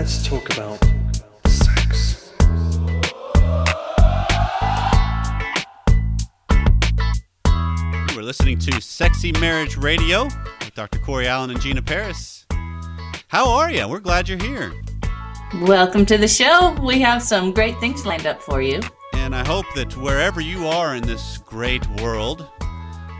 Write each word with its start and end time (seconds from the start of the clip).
let's 0.00 0.26
talk 0.26 0.50
about 0.54 0.82
sex. 1.46 2.32
We're 8.16 8.22
listening 8.22 8.58
to 8.60 8.80
Sexy 8.80 9.32
Marriage 9.32 9.76
Radio 9.76 10.24
with 10.24 10.74
Dr. 10.74 11.00
Corey 11.00 11.28
Allen 11.28 11.50
and 11.50 11.60
Gina 11.60 11.82
Parris. 11.82 12.46
How 13.28 13.50
are 13.50 13.70
you? 13.70 13.86
We're 13.88 14.00
glad 14.00 14.26
you're 14.26 14.38
here. 14.38 14.72
Welcome 15.60 16.06
to 16.06 16.16
the 16.16 16.28
show. 16.28 16.74
We 16.82 16.98
have 17.00 17.22
some 17.22 17.52
great 17.52 17.78
things 17.78 18.06
lined 18.06 18.26
up 18.26 18.40
for 18.40 18.62
you. 18.62 18.80
And 19.12 19.34
I 19.36 19.46
hope 19.46 19.66
that 19.74 19.94
wherever 19.98 20.40
you 20.40 20.66
are 20.66 20.94
in 20.94 21.02
this 21.02 21.36
great 21.44 21.86
world, 22.00 22.48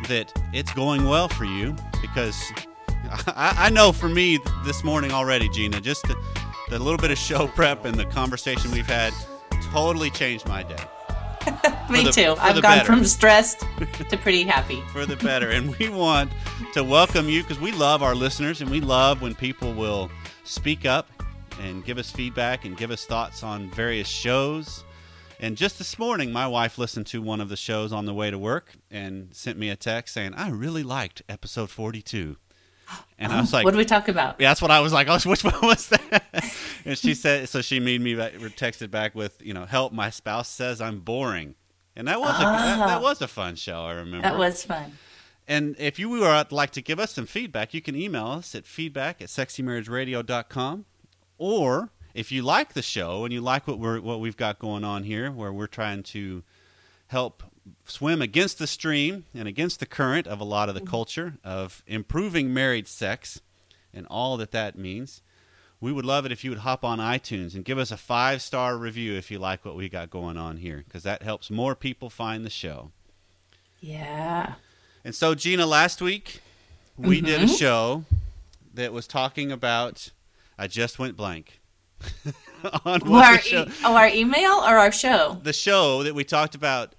that 0.08 0.32
it's 0.54 0.72
going 0.72 1.04
well 1.04 1.28
for 1.28 1.44
you 1.44 1.76
because 2.00 2.50
I, 3.26 3.66
I 3.66 3.68
know 3.68 3.92
for 3.92 4.08
me 4.08 4.38
this 4.64 4.82
morning 4.82 5.12
already, 5.12 5.50
Gina, 5.50 5.78
just 5.82 6.04
the, 6.04 6.16
the 6.70 6.78
little 6.78 6.98
bit 6.98 7.10
of 7.10 7.18
show 7.18 7.46
prep 7.54 7.84
and 7.84 7.96
the 7.96 8.06
conversation 8.06 8.70
we've 8.70 8.86
had 8.86 9.12
totally 9.72 10.10
changed 10.10 10.46
my 10.48 10.62
day. 10.62 10.76
Me 11.90 12.04
the- 12.04 12.12
too. 12.12 12.34
I've 12.38 12.62
gone 12.62 12.78
better. 12.78 12.84
from 12.84 13.04
stressed 13.04 13.60
to 14.08 14.16
pretty 14.16 14.44
happy. 14.44 14.80
for 14.92 15.04
the 15.04 15.16
better. 15.16 15.50
And 15.50 15.76
we 15.76 15.88
want 15.88 16.30
to 16.74 16.84
welcome 16.84 17.28
you 17.28 17.42
because 17.42 17.58
we 17.58 17.72
love 17.72 18.02
our 18.02 18.14
listeners 18.14 18.60
and 18.60 18.70
we 18.70 18.80
love 18.80 19.20
when 19.20 19.34
people 19.34 19.72
will 19.74 20.10
speak 20.44 20.86
up 20.86 21.08
and 21.60 21.84
give 21.84 21.98
us 21.98 22.10
feedback 22.10 22.64
and 22.64 22.76
give 22.76 22.90
us 22.90 23.04
thoughts 23.04 23.42
on 23.42 23.68
various 23.70 24.08
shows. 24.08 24.84
And 25.40 25.56
just 25.56 25.78
this 25.78 25.98
morning, 25.98 26.32
my 26.32 26.46
wife 26.46 26.78
listened 26.78 27.06
to 27.08 27.22
one 27.22 27.40
of 27.40 27.48
the 27.48 27.56
shows 27.56 27.92
on 27.92 28.04
the 28.04 28.14
way 28.14 28.30
to 28.30 28.38
work 28.38 28.74
and 28.90 29.28
sent 29.32 29.58
me 29.58 29.70
a 29.70 29.76
text 29.76 30.14
saying, 30.14 30.34
I 30.34 30.50
really 30.50 30.82
liked 30.82 31.22
episode 31.28 31.70
42. 31.70 32.36
And 33.18 33.32
I 33.32 33.38
oh, 33.38 33.40
was 33.42 33.52
like, 33.52 33.64
what 33.64 33.72
do 33.72 33.78
we 33.78 33.84
talk 33.84 34.08
about? 34.08 34.40
yeah, 34.40 34.50
that's 34.50 34.62
what 34.62 34.70
I 34.70 34.80
was 34.80 34.92
like. 34.92 35.08
Oh, 35.08 35.18
which 35.28 35.44
one 35.44 35.54
was 35.62 35.88
that? 35.88 36.24
And 36.84 36.98
she 36.98 37.14
said, 37.14 37.48
so 37.48 37.62
she 37.62 37.80
made 37.80 38.00
me 38.00 38.14
back, 38.14 38.32
texted 38.34 38.90
back 38.90 39.14
with, 39.14 39.40
you 39.42 39.54
know, 39.54 39.64
help. 39.64 39.92
My 39.92 40.10
spouse 40.10 40.48
says 40.48 40.80
I'm 40.80 41.00
boring, 41.00 41.54
and 41.96 42.08
that 42.08 42.20
was 42.20 42.36
a 42.36 42.42
that, 42.42 42.78
that 42.78 42.98
ah. 42.98 43.00
was 43.00 43.20
a 43.22 43.28
fun 43.28 43.56
show. 43.56 43.84
I 43.84 43.92
remember 43.92 44.28
That 44.28 44.38
was 44.38 44.64
fun. 44.64 44.92
and 45.48 45.76
if 45.78 45.98
you 45.98 46.08
would 46.10 46.22
uh, 46.22 46.44
like 46.50 46.70
to 46.72 46.82
give 46.82 46.98
us 46.98 47.12
some 47.12 47.26
feedback, 47.26 47.74
you 47.74 47.80
can 47.80 47.96
email 47.96 48.26
us 48.26 48.54
at 48.54 48.66
feedback 48.66 49.20
at 49.20 49.28
sexymarriageradio.com. 49.28 50.84
Or 51.38 51.90
if 52.14 52.30
you 52.30 52.42
like 52.42 52.74
the 52.74 52.82
show 52.82 53.24
and 53.24 53.32
you 53.32 53.40
like 53.40 53.66
what 53.66 53.78
we're 53.78 54.00
what 54.00 54.20
we've 54.20 54.36
got 54.36 54.58
going 54.58 54.84
on 54.84 55.04
here, 55.04 55.30
where 55.30 55.52
we're 55.52 55.66
trying 55.66 56.02
to 56.04 56.42
help 57.08 57.42
swim 57.84 58.22
against 58.22 58.58
the 58.58 58.66
stream 58.66 59.24
and 59.34 59.48
against 59.48 59.80
the 59.80 59.86
current 59.86 60.26
of 60.26 60.40
a 60.40 60.44
lot 60.44 60.68
of 60.68 60.74
the 60.74 60.80
mm-hmm. 60.80 60.90
culture 60.90 61.34
of 61.44 61.82
improving 61.86 62.54
married 62.54 62.86
sex 62.86 63.40
and 63.92 64.06
all 64.08 64.36
that 64.36 64.52
that 64.52 64.78
means. 64.78 65.22
We 65.80 65.92
would 65.92 66.04
love 66.04 66.26
it 66.26 66.32
if 66.32 66.44
you 66.44 66.50
would 66.50 66.60
hop 66.60 66.84
on 66.84 66.98
iTunes 66.98 67.54
and 67.54 67.64
give 67.64 67.78
us 67.78 67.90
a 67.90 67.96
five 67.96 68.42
star 68.42 68.76
review 68.76 69.14
if 69.14 69.30
you 69.30 69.38
like 69.38 69.64
what 69.64 69.76
we 69.76 69.88
got 69.88 70.10
going 70.10 70.36
on 70.36 70.58
here, 70.58 70.82
because 70.86 71.02
that 71.04 71.22
helps 71.22 71.50
more 71.50 71.74
people 71.74 72.10
find 72.10 72.44
the 72.44 72.50
show. 72.50 72.90
Yeah. 73.80 74.54
And 75.04 75.14
so, 75.14 75.34
Gina, 75.34 75.64
last 75.66 76.02
week 76.02 76.40
we 76.98 77.20
did 77.20 77.40
a 77.40 77.44
Mm-hmm. 77.46 77.54
show 77.54 78.04
that 78.74 78.92
was 78.92 79.06
talking 79.06 79.50
about. 79.50 80.10
I 80.58 80.66
just 80.66 80.98
went 80.98 81.16
blank. 81.16 81.58
on 82.84 83.00
Well, 83.00 83.12
what 83.12 83.24
our, 83.24 83.40
show, 83.40 83.62
e- 83.64 83.72
oh, 83.84 83.94
our 83.96 84.08
email 84.08 84.52
or 84.52 84.76
our 84.78 84.92
show? 84.92 85.38
the 85.42 85.52
show 85.54 86.02
that 86.02 86.14
we 86.14 86.24
talked 86.24 86.54
about. 86.54 86.94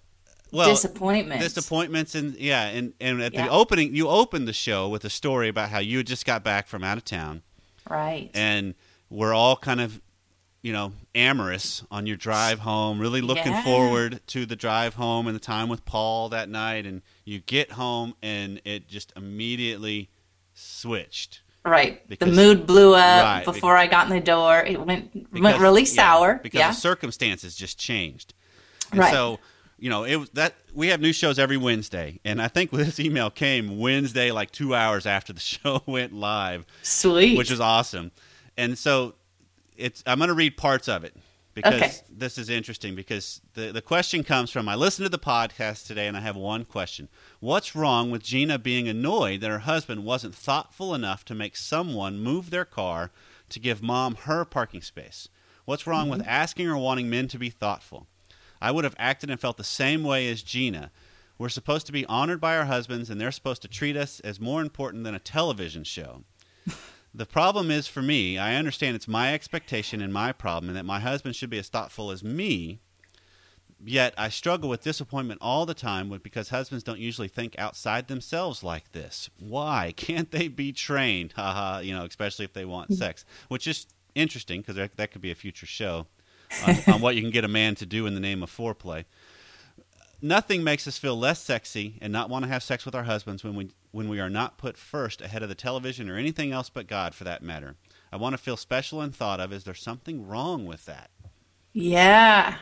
Well, 0.52 0.70
Disappointments. 0.70 1.46
disappointments, 1.46 2.14
and 2.16 2.36
yeah, 2.36 2.66
and 2.66 2.94
and 3.00 3.22
at 3.22 3.34
Yeah. 3.34 3.46
the 3.46 3.52
opening, 3.52 3.96
you 3.96 4.10
opened 4.10 4.48
the 4.48 4.54
show 4.54 4.90
with 4.90 5.06
a 5.06 5.10
story 5.10 5.48
about 5.48 5.70
how 5.70 5.80
you 5.80 5.98
had 5.98 6.08
just 6.08 6.26
got 6.26 6.44
back 6.44 6.68
from 6.68 6.84
out 6.84 6.98
of 6.98 7.06
town, 7.06 7.42
Right. 7.90 8.30
and 8.34 8.76
we're 9.10 9.34
all 9.34 9.58
kind 9.58 9.82
of, 9.82 10.00
you 10.62 10.72
know, 10.72 10.94
amorous 11.16 11.84
on 11.92 12.06
your 12.08 12.16
drive 12.16 12.60
home, 12.60 13.00
really 13.00 13.20
looking 13.22 13.52
Yeah. 13.52 13.64
forward 13.64 14.22
to 14.28 14.46
the 14.46 14.56
drive 14.56 14.94
home 14.96 15.28
and 15.28 15.36
the 15.36 15.40
time 15.40 15.68
with 15.70 15.84
Paul 15.86 16.30
that 16.30 16.48
night. 16.50 16.86
And 16.86 17.02
you 17.26 17.40
get 17.40 17.72
home, 17.74 18.14
and 18.22 18.62
it 18.64 18.88
just 18.88 19.12
immediately 19.16 20.10
switched. 20.54 21.42
right. 21.64 22.08
because- 22.10 22.28
the 22.30 22.34
mood 22.36 22.66
blew 22.66 22.96
up 22.96 23.24
Right, 23.24 23.46
be- 23.46 23.52
before 23.52 23.78
I 23.78 23.86
got 23.86 24.08
in 24.10 24.14
the 24.16 24.20
door. 24.20 24.62
It 24.64 24.80
went 24.80 25.14
went 25.14 25.32
Because- 25.32 25.60
really 25.62 25.82
yeah, 25.84 25.88
sour. 25.90 26.40
because 26.42 26.58
yeah. 26.60 26.68
the 26.70 26.74
circumstances 26.76 27.56
just 27.56 27.78
changed. 27.78 28.34
And 28.92 29.00
Right. 29.00 29.12
so, 29.14 29.40
you 29.82 29.90
know, 29.90 30.04
it 30.04 30.16
was 30.16 30.30
that 30.30 30.54
we 30.76 30.90
have 30.90 31.02
new 31.02 31.12
shows 31.12 31.40
every 31.40 31.58
Wednesday, 31.58 32.20
and 32.24 32.40
I 32.40 32.48
think 32.48 32.70
this 32.72 33.00
email 33.00 33.32
came 33.32 33.80
Wednesday, 33.80 34.32
like 34.32 34.52
two 34.52 34.76
hours 34.76 35.06
after 35.06 35.34
the 35.34 35.40
show 35.42 35.82
went 35.88 36.14
live. 36.14 36.66
Sweet. 36.84 37.38
which 37.38 37.52
is 37.52 37.60
awesome. 37.60 38.12
And 38.56 38.78
so 38.78 39.16
it's 39.76 40.04
I'm 40.06 40.20
going 40.20 40.28
to 40.28 40.36
read 40.36 40.56
parts 40.56 40.88
of 40.88 41.04
it 41.04 41.16
because 41.56 41.82
Okay. 41.82 41.92
this 42.10 42.38
is 42.38 42.48
interesting 42.48 42.94
because 42.94 43.42
the 43.56 43.72
the 43.72 43.82
question 43.82 44.24
comes 44.24 44.52
from 44.52 44.70
I 44.70 44.76
listened 44.76 45.06
to 45.06 45.10
the 45.10 45.18
podcast 45.18 45.88
today 45.88 46.06
and 46.06 46.16
I 46.16 46.22
have 46.22 46.36
one 46.36 46.64
question. 46.64 47.10
What's 47.40 47.76
wrong 47.76 48.12
with 48.12 48.22
Gina 48.24 48.60
being 48.60 48.88
annoyed 48.88 49.42
that 49.42 49.50
her 49.50 49.60
husband 49.60 50.06
wasn't 50.06 50.36
thoughtful 50.36 50.94
enough 50.94 51.26
to 51.26 51.34
make 51.34 51.56
someone 51.58 52.20
move 52.20 52.52
their 52.52 52.66
car 52.66 53.10
to 53.50 53.60
give 53.60 53.82
mom 53.82 54.14
her 54.14 54.46
parking 54.46 54.84
space? 54.84 55.28
What's 55.66 55.88
wrong 55.88 56.08
with 56.08 56.20
mm-hmm. 56.20 56.30
asking 56.30 56.68
or 56.68 56.78
wanting 56.78 57.10
men 57.10 57.28
to 57.30 57.40
be 57.40 57.50
thoughtful? 57.50 58.06
I 58.62 58.72
would 58.72 58.84
have 58.84 58.96
acted 58.98 59.30
and 59.30 59.40
felt 59.40 59.58
the 59.58 59.64
same 59.64 60.04
way 60.04 60.30
as 60.30 60.44
Gina. 60.44 60.92
We're 61.38 61.50
supposed 61.50 61.88
to 61.88 61.92
be 61.92 62.06
honored 62.06 62.40
by 62.40 62.56
our 62.56 62.66
husbands, 62.66 63.10
and 63.10 63.20
they're 63.20 63.32
supposed 63.32 63.64
to 63.64 63.68
treat 63.68 63.98
us 63.98 64.20
as 64.20 64.40
more 64.40 64.62
important 64.62 65.04
than 65.04 65.16
a 65.16 65.20
television 65.20 65.84
show. 65.84 66.24
The 67.14 67.26
problem 67.26 67.72
is 67.72 67.88
for 67.88 68.02
me, 68.02 68.38
I 68.38 68.56
understand 68.56 68.96
it's 68.96 69.08
my 69.08 69.34
expectation 69.34 70.02
and 70.02 70.14
my 70.14 70.32
problem, 70.32 70.70
and 70.70 70.78
that 70.78 70.86
my 70.86 71.02
husband 71.02 71.36
should 71.36 71.50
be 71.50 71.60
as 71.60 71.68
thoughtful 71.68 72.10
as 72.10 72.24
me. 72.24 72.80
Yet 73.84 74.14
I 74.18 74.30
struggle 74.30 74.70
with 74.70 74.84
disappointment 74.84 75.42
all 75.42 75.66
the 75.66 75.74
time 75.74 76.08
because 76.24 76.50
husbands 76.50 76.84
don't 76.86 77.00
usually 77.00 77.28
think 77.28 77.58
outside 77.58 78.08
themselves 78.08 78.64
like 78.64 78.94
this. 78.94 79.30
Why 79.40 79.94
can't 79.98 80.32
they 80.32 80.48
be 80.48 80.72
trained? 80.72 81.32
Haha, 81.36 81.80
you 81.80 81.94
know, 81.94 82.06
especially 82.06 82.46
if 82.46 82.54
they 82.54 82.64
want 82.64 82.92
mm-hmm. 82.92 83.00
sex, 83.00 83.26
which 83.50 83.68
is 83.68 83.88
interesting 84.16 84.62
because 84.62 84.76
that, 84.76 84.96
that 84.96 85.12
could 85.12 85.22
be 85.22 85.32
a 85.32 85.36
future 85.36 85.66
show 85.66 86.08
on, 86.66 86.94
on 86.96 87.02
what 87.02 87.16
you 87.16 87.22
can 87.22 87.32
get 87.32 87.46
a 87.46 87.50
man 87.50 87.76
to 87.76 87.86
do 87.86 88.06
in 88.06 88.14
the 88.14 88.20
name 88.20 88.44
of 88.44 88.50
foreplay. 88.50 89.06
Nothing 90.22 90.64
makes 90.64 90.88
us 90.88 90.98
feel 90.98 91.18
less 91.18 91.42
sexy 91.42 91.98
and 92.02 92.14
not 92.14 92.30
want 92.30 92.46
to 92.46 92.50
have 92.50 92.62
sex 92.62 92.86
with 92.86 92.94
our 92.94 93.04
husbands 93.04 93.44
when 93.44 93.56
we 93.56 93.72
when 93.92 94.08
we 94.08 94.20
are 94.20 94.30
not 94.30 94.58
put 94.58 94.78
first 94.78 95.20
ahead 95.20 95.44
of 95.44 95.50
the 95.50 95.56
television 95.56 96.10
or 96.10 96.16
anything 96.16 96.52
else 96.52 96.70
but 96.70 96.88
God 96.88 97.14
for 97.16 97.24
that 97.24 97.42
matter. 97.42 97.76
I 98.12 98.18
want 98.18 98.34
to 98.34 98.38
feel 98.38 98.56
special 98.56 99.02
and 99.02 99.14
thought 99.14 99.40
of. 99.40 99.52
Is 99.52 99.64
there 99.64 99.74
something 99.74 100.28
wrong 100.28 100.66
with 100.66 100.86
that? 100.86 101.10
Yeah. 101.74 102.56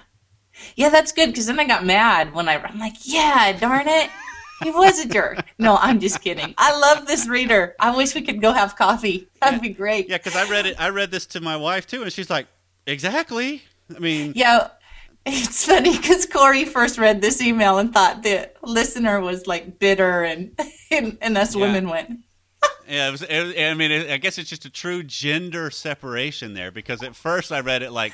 Yeah, 0.75 0.89
that's 0.89 1.11
good 1.11 1.27
because 1.27 1.45
then 1.47 1.59
I 1.59 1.66
got 1.66 1.85
mad 1.85 2.33
when 2.33 2.50
I, 2.50 2.56
I'm 2.57 2.79
like, 2.79 2.95
yeah, 3.03 3.51
darn 3.59 3.88
it. 3.88 4.09
He 4.63 4.71
was 4.71 5.00
a 5.00 5.07
jerk. 5.07 5.45
No, 5.57 5.77
I'm 5.77 6.00
just 6.00 6.21
kidding. 6.21 6.53
I 6.57 6.77
love 6.77 7.06
this 7.06 7.27
reader. 7.27 7.75
I 7.79 7.95
wish 7.95 8.13
we 8.13 8.21
could 8.21 8.41
go 8.41 8.51
have 8.51 8.75
coffee. 8.75 9.27
That'd 9.41 9.61
be 9.61 9.69
great. 9.69 10.09
Yeah, 10.09 10.17
because 10.17 10.35
I 10.35 10.50
read 10.50 10.66
it. 10.66 10.75
I 10.79 10.89
read 10.89 11.11
this 11.11 11.25
to 11.27 11.41
my 11.41 11.56
wife 11.56 11.88
too, 11.88 12.03
and 12.03 12.11
she's 12.11 12.29
like, 12.29 12.47
"Exactly." 12.85 13.63
I 13.95 14.00
mean, 14.00 14.33
Yeah, 14.35 14.69
it's 15.25 15.66
funny 15.66 15.97
because 15.97 16.25
Corey 16.25 16.66
first 16.66 16.97
read 16.97 17.22
this 17.22 17.41
email 17.41 17.77
and 17.77 17.94
thought 17.94 18.23
the 18.23 18.50
listener 18.63 19.19
was 19.19 19.47
like 19.47 19.79
bitter, 19.79 20.23
and 20.23 20.57
and, 20.91 21.17
and 21.22 21.38
us 21.38 21.55
Yeah. 21.55 21.61
women 21.61 21.89
went, 21.89 22.19
Yeah, 22.88 23.07
it 23.09 23.11
was, 23.11 23.22
it 23.23 23.44
was- 23.44 23.55
I 23.57 23.73
mean, 23.75 23.91
it, 23.91 24.09
I 24.09 24.17
guess 24.17 24.38
it's 24.38 24.50
just 24.50 24.66
a 24.66 24.69
true 24.69 25.03
gender 25.03 25.69
separation 25.72 26.53
there 26.53 26.72
because 26.72 27.03
at 27.03 27.16
first 27.16 27.51
I 27.51 27.59
read 27.59 27.83
it 27.83 27.91
like, 27.91 28.13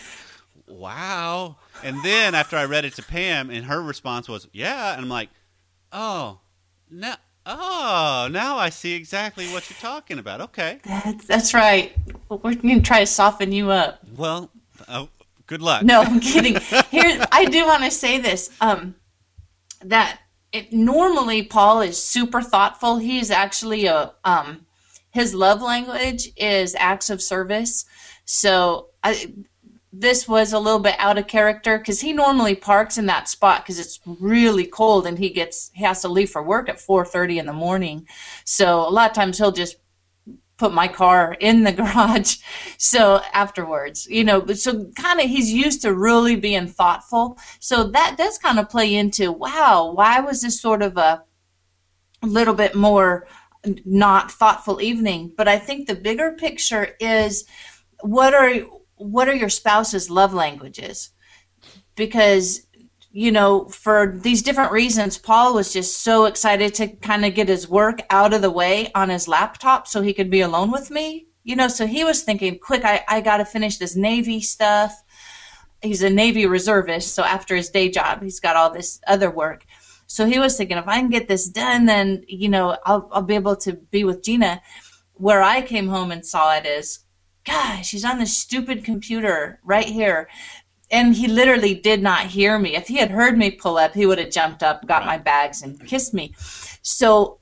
"Wow," 0.67 1.57
and 1.83 2.03
then 2.03 2.35
after 2.35 2.57
I 2.57 2.65
read 2.65 2.85
it 2.85 2.93
to 2.95 3.03
Pam, 3.03 3.49
and 3.49 3.65
her 3.65 3.81
response 3.81 4.27
was, 4.27 4.47
"Yeah," 4.51 4.93
and 4.93 5.01
I'm 5.01 5.09
like, 5.09 5.29
"Oh, 5.91 6.39
now, 6.89 7.15
oh, 7.45 8.27
now 8.31 8.57
I 8.57 8.69
see 8.69 8.93
exactly 8.93 9.47
what 9.47 9.69
you're 9.69 9.77
talking 9.77 10.19
about." 10.19 10.41
Okay, 10.41 10.79
that's, 10.83 11.25
that's 11.25 11.53
right. 11.53 11.95
We're 12.29 12.37
going 12.37 12.59
to 12.59 12.81
try 12.81 12.99
to 12.99 13.05
soften 13.05 13.51
you 13.51 13.71
up. 13.71 13.99
well, 14.17 14.51
uh, 14.87 15.05
good 15.47 15.61
luck. 15.61 15.83
No, 15.83 16.01
I'm 16.01 16.19
kidding. 16.19 16.57
Here, 16.91 17.25
I 17.31 17.45
do 17.45 17.65
want 17.65 17.83
to 17.83 17.91
say 17.91 18.19
this. 18.19 18.49
Um, 18.61 18.95
that 19.83 20.19
it 20.51 20.71
normally 20.71 21.43
Paul 21.43 21.81
is 21.81 22.01
super 22.01 22.41
thoughtful. 22.41 22.97
He's 22.97 23.29
actually 23.31 23.85
a 23.87 24.13
um, 24.23 24.65
his 25.11 25.33
love 25.33 25.61
language 25.61 26.29
is 26.37 26.75
acts 26.75 27.09
of 27.09 27.21
service. 27.21 27.85
So 28.25 28.87
I, 29.03 29.33
this 29.93 30.27
was 30.27 30.51
a 30.51 30.59
little 30.59 30.79
bit 30.79 30.95
out 30.97 31.17
of 31.17 31.27
character 31.27 31.77
because 31.77 32.01
he 32.01 32.11
normally 32.11 32.55
parks 32.55 32.97
in 32.97 33.05
that 33.05 33.29
spot 33.29 33.63
because 33.63 33.79
it's 33.79 33.99
really 34.05 34.65
cold 34.65 35.07
and 35.07 35.17
he 35.17 35.29
gets 35.29 35.71
he 35.73 35.83
has 35.83 36.01
to 36.01 36.09
leave 36.09 36.29
for 36.29 36.43
work 36.43 36.67
at 36.67 36.77
4:30 36.77 37.39
in 37.39 37.45
the 37.45 37.53
morning. 37.53 38.07
So 38.43 38.79
a 38.79 38.89
lot 38.89 39.09
of 39.09 39.15
times 39.15 39.37
he'll 39.37 39.51
just 39.51 39.77
put 40.57 40.73
my 40.73 40.87
car 40.87 41.35
in 41.39 41.63
the 41.63 41.71
garage 41.79 42.37
so 42.77 43.21
afterwards 43.33 44.07
you 44.09 44.23
know 44.23 44.45
so 44.47 44.85
kind 44.95 45.19
of 45.19 45.27
he's 45.27 45.51
used 45.51 45.81
to 45.81 45.93
really 45.93 46.35
being 46.35 46.67
thoughtful 46.67 47.37
so 47.59 47.83
that 47.83 48.15
does 48.17 48.37
kind 48.37 48.59
of 48.59 48.69
play 48.69 48.95
into 48.95 49.31
wow 49.31 49.91
why 49.93 50.19
was 50.19 50.41
this 50.41 50.61
sort 50.61 50.81
of 50.81 50.97
a 50.97 51.23
little 52.23 52.53
bit 52.53 52.75
more 52.75 53.27
not 53.83 54.31
thoughtful 54.31 54.81
evening 54.81 55.31
but 55.35 55.47
i 55.47 55.57
think 55.57 55.87
the 55.87 55.95
bigger 55.95 56.33
picture 56.33 56.95
is 56.99 57.45
what 58.01 58.33
are 58.33 58.61
what 58.97 59.27
are 59.27 59.35
your 59.35 59.49
spouse's 59.49 60.09
love 60.09 60.33
languages? 60.33 61.11
Because 61.95 62.65
you 63.17 63.31
know, 63.31 63.63
for 63.69 64.13
these 64.13 64.41
different 64.41 64.73
reasons, 64.73 65.17
Paul 65.17 65.53
was 65.53 65.71
just 65.71 66.01
so 66.01 66.25
excited 66.25 66.73
to 66.73 66.87
kind 66.89 67.23
of 67.23 67.33
get 67.33 67.47
his 67.47 67.65
work 67.65 68.01
out 68.09 68.33
of 68.33 68.41
the 68.41 68.51
way 68.51 68.91
on 68.93 69.07
his 69.07 69.25
laptop 69.25 69.87
so 69.87 70.01
he 70.01 70.13
could 70.13 70.29
be 70.29 70.41
alone 70.41 70.69
with 70.69 70.91
me. 70.91 71.27
You 71.45 71.55
know, 71.55 71.69
so 71.69 71.87
he 71.87 72.03
was 72.03 72.23
thinking, 72.23 72.59
quick, 72.59 72.83
I, 72.83 73.05
I 73.07 73.21
got 73.21 73.37
to 73.37 73.45
finish 73.45 73.77
this 73.77 73.95
Navy 73.95 74.41
stuff. 74.41 75.01
He's 75.81 76.03
a 76.03 76.09
Navy 76.09 76.45
reservist, 76.45 77.15
so 77.15 77.23
after 77.23 77.55
his 77.55 77.69
day 77.69 77.87
job, 77.87 78.21
he's 78.21 78.41
got 78.41 78.57
all 78.57 78.69
this 78.69 78.99
other 79.07 79.31
work. 79.31 79.63
So 80.07 80.25
he 80.25 80.37
was 80.37 80.57
thinking, 80.57 80.77
if 80.77 80.87
I 80.89 80.99
can 80.99 81.09
get 81.09 81.29
this 81.29 81.47
done, 81.47 81.85
then, 81.85 82.25
you 82.27 82.49
know, 82.49 82.77
I'll, 82.85 83.07
I'll 83.13 83.21
be 83.21 83.35
able 83.35 83.55
to 83.57 83.73
be 83.91 84.03
with 84.03 84.23
Gina. 84.23 84.61
Where 85.13 85.41
I 85.41 85.61
came 85.61 85.87
home 85.87 86.11
and 86.11 86.25
saw 86.25 86.53
it 86.57 86.65
is, 86.65 87.05
gosh, 87.45 87.87
she's 87.87 88.03
on 88.03 88.19
this 88.19 88.37
stupid 88.37 88.83
computer 88.83 89.61
right 89.63 89.85
here 89.85 90.27
and 90.95 91.13
he 91.13 91.27
literally 91.27 91.73
did 91.73 92.01
not 92.01 92.21
hear 92.21 92.57
me. 92.57 92.75
If 92.75 92.87
he 92.87 92.95
had 92.95 93.11
heard 93.11 93.37
me 93.37 93.51
pull 93.51 93.77
up, 93.77 93.93
he 93.93 94.05
would 94.05 94.17
have 94.17 94.31
jumped 94.31 94.63
up, 94.63 94.87
got 94.87 95.05
my 95.05 95.17
bags, 95.17 95.61
and 95.61 95.85
kissed 95.85 96.13
me. 96.13 96.33
So 96.81 97.39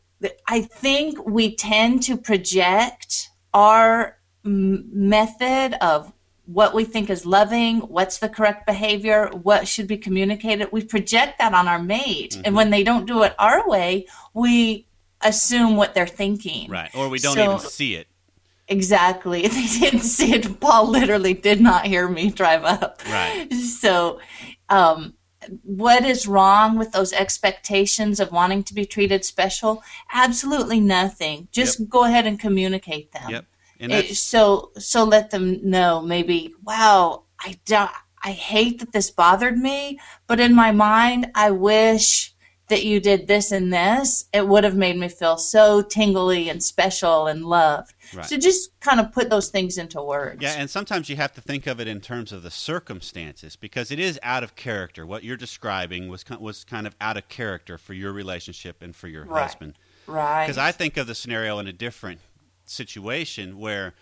I 0.47 0.61
think 0.61 1.23
we 1.23 1.55
tend 1.55 2.01
to 2.03 2.17
project 2.17 3.29
our 3.53 4.17
m- 4.43 4.89
method 4.91 5.75
of 5.81 6.11
what 6.45 6.73
we 6.73 6.83
think 6.83 7.11
is 7.11 7.27
loving, 7.27 7.81
what's 7.81 8.17
the 8.17 8.27
correct 8.27 8.65
behavior, 8.65 9.29
what 9.43 9.67
should 9.67 9.87
be 9.87 9.97
communicated. 9.97 10.71
We 10.71 10.83
project 10.83 11.37
that 11.37 11.53
on 11.53 11.67
our 11.67 11.79
mate. 11.79 12.31
Mm-hmm. 12.31 12.41
And 12.45 12.55
when 12.55 12.71
they 12.71 12.83
don't 12.83 13.05
do 13.05 13.21
it 13.21 13.35
our 13.37 13.69
way, 13.69 14.07
we 14.33 14.87
assume 15.21 15.75
what 15.75 15.93
they're 15.93 16.07
thinking. 16.07 16.71
Right. 16.71 16.89
Or 16.95 17.07
we 17.07 17.19
don't 17.19 17.35
so, 17.35 17.43
even 17.43 17.59
see 17.59 17.95
it. 17.95 18.07
Exactly. 18.67 19.47
They 19.47 19.67
didn't 19.67 20.01
see 20.01 20.33
it. 20.33 20.59
Paul 20.59 20.89
literally 20.89 21.33
did 21.33 21.61
not 21.61 21.85
hear 21.85 22.07
me 22.07 22.29
drive 22.29 22.63
up. 22.63 23.01
Right. 23.09 23.51
So, 23.53 24.19
um, 24.69 25.15
what 25.63 26.05
is 26.05 26.27
wrong 26.27 26.77
with 26.77 26.91
those 26.91 27.11
expectations 27.11 28.19
of 28.19 28.31
wanting 28.31 28.63
to 28.63 28.73
be 28.73 28.85
treated 28.85 29.25
special? 29.25 29.83
Absolutely 30.13 30.79
nothing. 30.79 31.49
Just 31.51 31.79
yep. 31.79 31.89
go 31.89 32.05
ahead 32.05 32.25
and 32.25 32.39
communicate 32.39 33.11
them. 33.11 33.29
Yep. 33.29 33.45
It, 33.79 34.15
so 34.15 34.71
so 34.77 35.03
let 35.03 35.31
them 35.31 35.59
know 35.69 36.01
maybe, 36.01 36.53
wow, 36.63 37.23
I 37.39 37.59
don't 37.65 37.91
I 38.23 38.31
hate 38.31 38.79
that 38.79 38.93
this 38.93 39.11
bothered 39.11 39.57
me, 39.57 39.99
but 40.27 40.39
in 40.39 40.55
my 40.55 40.71
mind 40.71 41.31
I 41.35 41.51
wish 41.51 42.33
that 42.69 42.85
you 42.85 43.01
did 43.01 43.27
this 43.27 43.51
and 43.51 43.73
this, 43.73 44.25
it 44.33 44.47
would 44.47 44.63
have 44.63 44.75
made 44.75 44.97
me 44.97 45.09
feel 45.09 45.37
so 45.37 45.81
tingly 45.81 46.47
and 46.49 46.63
special 46.63 47.27
and 47.27 47.45
loved. 47.45 47.92
Right. 48.15 48.25
So 48.25 48.37
just 48.37 48.79
kind 48.79 48.99
of 48.99 49.11
put 49.11 49.29
those 49.29 49.49
things 49.49 49.77
into 49.77 50.01
words. 50.01 50.41
Yeah, 50.41 50.55
and 50.57 50.69
sometimes 50.69 51.09
you 51.09 51.15
have 51.15 51.33
to 51.33 51.41
think 51.41 51.67
of 51.67 51.79
it 51.79 51.87
in 51.87 52.01
terms 52.01 52.31
of 52.31 52.43
the 52.43 52.51
circumstances 52.51 53.55
because 53.55 53.91
it 53.91 53.99
is 53.99 54.19
out 54.23 54.43
of 54.43 54.55
character. 54.55 55.05
What 55.05 55.23
you're 55.23 55.37
describing 55.37 56.09
was 56.09 56.23
was 56.39 56.63
kind 56.63 56.87
of 56.87 56.95
out 57.01 57.17
of 57.17 57.27
character 57.29 57.77
for 57.77 57.93
your 57.93 58.13
relationship 58.13 58.81
and 58.81 58.95
for 58.95 59.07
your 59.07 59.25
right. 59.25 59.43
husband. 59.43 59.77
Right. 60.07 60.45
Because 60.45 60.57
I 60.57 60.71
think 60.71 60.97
of 60.97 61.07
the 61.07 61.15
scenario 61.15 61.59
in 61.59 61.67
a 61.67 61.73
different 61.73 62.19
situation 62.65 63.57
where, 63.57 63.93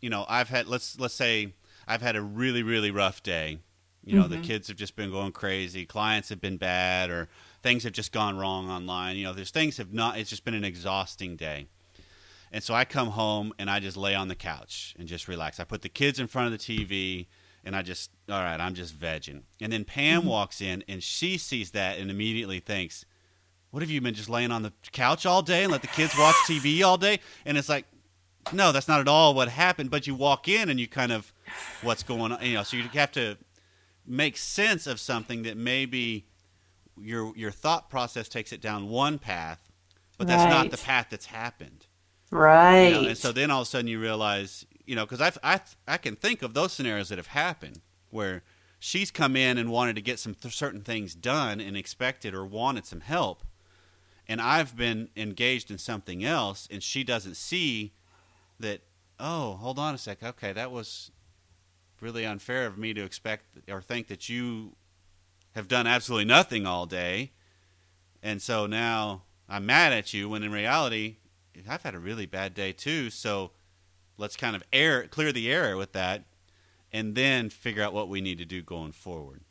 you 0.00 0.10
know, 0.10 0.24
I've 0.28 0.48
had 0.48 0.66
let's 0.66 0.98
let's 0.98 1.14
say 1.14 1.54
I've 1.86 2.02
had 2.02 2.16
a 2.16 2.22
really 2.22 2.62
really 2.62 2.90
rough 2.90 3.22
day. 3.22 3.58
You 4.06 4.16
know, 4.16 4.24
mm-hmm. 4.24 4.42
the 4.42 4.46
kids 4.46 4.68
have 4.68 4.76
just 4.76 4.96
been 4.96 5.10
going 5.10 5.32
crazy. 5.32 5.86
Clients 5.86 6.28
have 6.28 6.40
been 6.40 6.58
bad, 6.58 7.08
or 7.08 7.28
things 7.62 7.84
have 7.84 7.94
just 7.94 8.12
gone 8.12 8.36
wrong 8.36 8.68
online. 8.68 9.16
You 9.16 9.24
know, 9.24 9.32
there's 9.32 9.50
things 9.50 9.78
have 9.78 9.94
not. 9.94 10.18
It's 10.18 10.28
just 10.28 10.44
been 10.44 10.52
an 10.52 10.64
exhausting 10.64 11.36
day. 11.36 11.68
And 12.54 12.62
so 12.62 12.72
I 12.72 12.84
come 12.84 13.08
home 13.08 13.52
and 13.58 13.68
I 13.68 13.80
just 13.80 13.96
lay 13.96 14.14
on 14.14 14.28
the 14.28 14.36
couch 14.36 14.94
and 14.96 15.08
just 15.08 15.26
relax. 15.26 15.58
I 15.58 15.64
put 15.64 15.82
the 15.82 15.88
kids 15.88 16.20
in 16.20 16.28
front 16.28 16.46
of 16.46 16.52
the 16.52 16.64
TV 16.64 17.26
and 17.64 17.74
I 17.74 17.82
just, 17.82 18.12
all 18.30 18.40
right, 18.40 18.60
I'm 18.60 18.74
just 18.74 18.96
vegging. 18.96 19.42
And 19.60 19.72
then 19.72 19.84
Pam 19.84 20.20
mm-hmm. 20.20 20.30
walks 20.30 20.60
in 20.60 20.84
and 20.86 21.02
she 21.02 21.36
sees 21.36 21.72
that 21.72 21.98
and 21.98 22.12
immediately 22.12 22.60
thinks, 22.60 23.06
what 23.72 23.82
have 23.82 23.90
you 23.90 24.00
been 24.00 24.14
just 24.14 24.28
laying 24.28 24.52
on 24.52 24.62
the 24.62 24.72
couch 24.92 25.26
all 25.26 25.42
day 25.42 25.64
and 25.64 25.72
let 25.72 25.80
the 25.80 25.88
kids 25.88 26.16
watch 26.16 26.36
TV 26.46 26.86
all 26.86 26.96
day? 26.96 27.18
And 27.44 27.58
it's 27.58 27.68
like, 27.68 27.86
no, 28.52 28.70
that's 28.70 28.86
not 28.86 29.00
at 29.00 29.08
all 29.08 29.34
what 29.34 29.48
happened. 29.48 29.90
But 29.90 30.06
you 30.06 30.14
walk 30.14 30.46
in 30.46 30.68
and 30.68 30.78
you 30.78 30.86
kind 30.86 31.10
of, 31.10 31.32
what's 31.82 32.04
going 32.04 32.30
on? 32.30 32.40
You 32.40 32.54
know, 32.54 32.62
so 32.62 32.76
you 32.76 32.84
have 32.84 33.10
to 33.12 33.36
make 34.06 34.36
sense 34.36 34.86
of 34.86 35.00
something 35.00 35.42
that 35.42 35.56
maybe 35.56 36.24
your 36.96 37.36
your 37.36 37.50
thought 37.50 37.90
process 37.90 38.28
takes 38.28 38.52
it 38.52 38.60
down 38.60 38.88
one 38.88 39.18
path, 39.18 39.58
but 40.18 40.28
that's 40.28 40.44
right. 40.44 40.50
not 40.50 40.70
the 40.70 40.76
path 40.76 41.08
that's 41.10 41.26
happened. 41.26 41.86
Right. 42.34 42.88
You 42.88 43.02
know? 43.02 43.08
And 43.08 43.16
so 43.16 43.30
then 43.30 43.52
all 43.52 43.62
of 43.62 43.68
a 43.68 43.70
sudden 43.70 43.86
you 43.86 44.00
realize, 44.00 44.66
you 44.84 44.96
know, 44.96 45.06
because 45.06 45.20
I 45.20 45.54
I 45.54 45.60
I 45.86 45.96
can 45.98 46.16
think 46.16 46.42
of 46.42 46.52
those 46.52 46.72
scenarios 46.72 47.08
that 47.10 47.18
have 47.18 47.28
happened 47.28 47.80
where 48.10 48.42
she's 48.80 49.12
come 49.12 49.36
in 49.36 49.56
and 49.56 49.70
wanted 49.70 49.94
to 49.94 50.02
get 50.02 50.18
some 50.18 50.34
th- 50.34 50.52
certain 50.52 50.80
things 50.80 51.14
done 51.14 51.60
and 51.60 51.76
expected 51.76 52.34
or 52.34 52.44
wanted 52.44 52.86
some 52.86 53.02
help, 53.02 53.44
and 54.26 54.40
I've 54.40 54.76
been 54.76 55.10
engaged 55.16 55.70
in 55.70 55.78
something 55.78 56.24
else, 56.24 56.66
and 56.72 56.82
she 56.82 57.04
doesn't 57.04 57.36
see 57.36 57.92
that. 58.58 58.80
Oh, 59.20 59.52
hold 59.52 59.78
on 59.78 59.94
a 59.94 59.98
sec. 59.98 60.20
Okay, 60.24 60.52
that 60.52 60.72
was 60.72 61.12
really 62.00 62.26
unfair 62.26 62.66
of 62.66 62.76
me 62.76 62.92
to 62.94 63.04
expect 63.04 63.44
or 63.70 63.80
think 63.80 64.08
that 64.08 64.28
you 64.28 64.74
have 65.54 65.68
done 65.68 65.86
absolutely 65.86 66.24
nothing 66.24 66.66
all 66.66 66.84
day, 66.86 67.30
and 68.24 68.42
so 68.42 68.66
now 68.66 69.22
I'm 69.48 69.66
mad 69.66 69.92
at 69.92 70.12
you. 70.12 70.28
When 70.28 70.42
in 70.42 70.50
reality, 70.50 71.18
I've 71.68 71.82
had 71.82 71.94
a 71.94 71.98
really 71.98 72.26
bad 72.26 72.54
day 72.54 72.72
too. 72.72 73.10
So 73.10 73.52
let's 74.18 74.36
kind 74.36 74.56
of 74.56 74.62
air 74.72 75.06
clear 75.06 75.32
the 75.32 75.50
air 75.50 75.76
with 75.76 75.92
that, 75.92 76.24
and 76.92 77.14
then 77.14 77.50
figure 77.50 77.82
out 77.82 77.92
what 77.92 78.08
we 78.08 78.20
need 78.20 78.38
to 78.38 78.44
do 78.44 78.62
going 78.62 78.92
forward. 78.92 79.42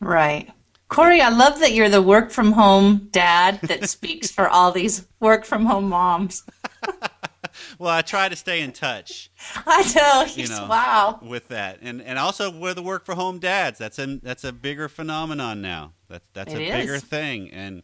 Right. 0.00 0.50
Corey, 0.88 1.22
I 1.22 1.30
love 1.30 1.60
that 1.60 1.72
you're 1.72 1.88
the 1.88 2.02
work 2.02 2.30
from 2.30 2.52
home 2.52 3.08
dad 3.12 3.60
that 3.62 3.88
speaks 3.88 4.30
for 4.30 4.48
all 4.48 4.72
these 4.72 5.06
work 5.20 5.46
from 5.46 5.64
home 5.64 5.88
moms. 5.88 6.44
well, 7.78 7.90
I 7.90 8.02
try 8.02 8.28
to 8.28 8.36
stay 8.36 8.60
in 8.60 8.72
touch. 8.72 9.30
I 9.66 9.90
know. 9.94 10.34
You 10.34 10.48
know, 10.48 10.66
wow. 10.68 11.18
With 11.22 11.48
that, 11.48 11.78
and 11.80 12.02
and 12.02 12.18
also 12.18 12.50
with 12.50 12.76
the 12.76 12.82
work 12.82 13.06
from 13.06 13.16
home 13.16 13.38
dads. 13.38 13.78
That's 13.78 13.98
a 13.98 14.18
that's 14.22 14.44
a 14.44 14.52
bigger 14.52 14.88
phenomenon 14.88 15.62
now. 15.62 15.92
That's 16.08 16.28
that's 16.34 16.52
it 16.52 16.58
a 16.58 16.62
is. 16.62 16.72
bigger 16.74 16.98
thing, 16.98 17.50
and 17.50 17.82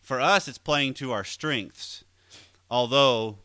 for 0.00 0.20
us, 0.20 0.46
it's 0.46 0.58
playing 0.58 0.94
to 0.94 1.12
our 1.12 1.24
strengths. 1.24 2.04
Although 2.70 3.38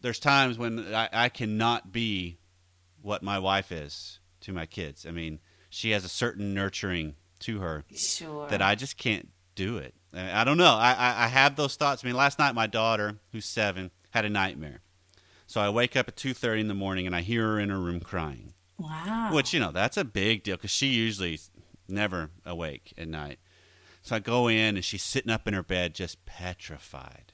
there's 0.00 0.18
times 0.18 0.58
when 0.58 0.94
I, 0.94 1.08
I 1.12 1.28
cannot 1.28 1.92
be 1.92 2.38
what 3.02 3.22
my 3.22 3.38
wife 3.38 3.72
is 3.72 4.20
to 4.42 4.52
my 4.52 4.66
kids. 4.66 5.06
I 5.06 5.10
mean, 5.10 5.40
she 5.70 5.90
has 5.90 6.04
a 6.04 6.08
certain 6.08 6.54
nurturing 6.54 7.14
to 7.40 7.60
her 7.60 7.84
sure. 7.94 8.48
that 8.48 8.62
I 8.62 8.74
just 8.74 8.96
can't 8.96 9.28
do 9.54 9.78
it. 9.78 9.94
I 10.14 10.44
don't 10.44 10.56
know. 10.56 10.74
I, 10.74 10.92
I, 10.92 11.24
I 11.24 11.28
have 11.28 11.56
those 11.56 11.76
thoughts. 11.76 12.02
I 12.02 12.06
mean, 12.06 12.16
last 12.16 12.38
night 12.38 12.54
my 12.54 12.66
daughter, 12.66 13.16
who's 13.32 13.44
seven, 13.44 13.90
had 14.10 14.24
a 14.24 14.30
nightmare. 14.30 14.80
So 15.46 15.60
I 15.60 15.68
wake 15.68 15.96
up 15.96 16.08
at 16.08 16.16
2:30 16.16 16.60
in 16.60 16.68
the 16.68 16.74
morning 16.74 17.06
and 17.06 17.14
I 17.14 17.20
hear 17.20 17.42
her 17.42 17.60
in 17.60 17.68
her 17.68 17.78
room 17.78 18.00
crying. 18.00 18.54
Wow. 18.78 19.30
Which, 19.32 19.52
you 19.52 19.60
know, 19.60 19.72
that's 19.72 19.96
a 19.96 20.04
big 20.04 20.42
deal 20.42 20.56
cuz 20.56 20.70
she 20.70 20.88
usually 20.88 21.38
never 21.88 22.30
awake 22.44 22.92
at 22.96 23.08
night. 23.08 23.38
So 24.02 24.16
I 24.16 24.18
go 24.20 24.48
in 24.48 24.76
and 24.76 24.84
she's 24.84 25.02
sitting 25.02 25.30
up 25.30 25.46
in 25.46 25.54
her 25.54 25.62
bed 25.62 25.94
just 25.94 26.24
petrified. 26.24 27.32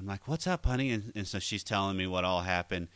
I'm 0.00 0.06
like, 0.06 0.26
"What's 0.26 0.46
up, 0.46 0.64
honey?" 0.64 0.90
And, 0.90 1.12
and 1.14 1.26
so 1.26 1.38
she's 1.38 1.62
telling 1.62 1.96
me 1.96 2.06
what 2.06 2.24
all 2.24 2.40
happened. 2.40 2.88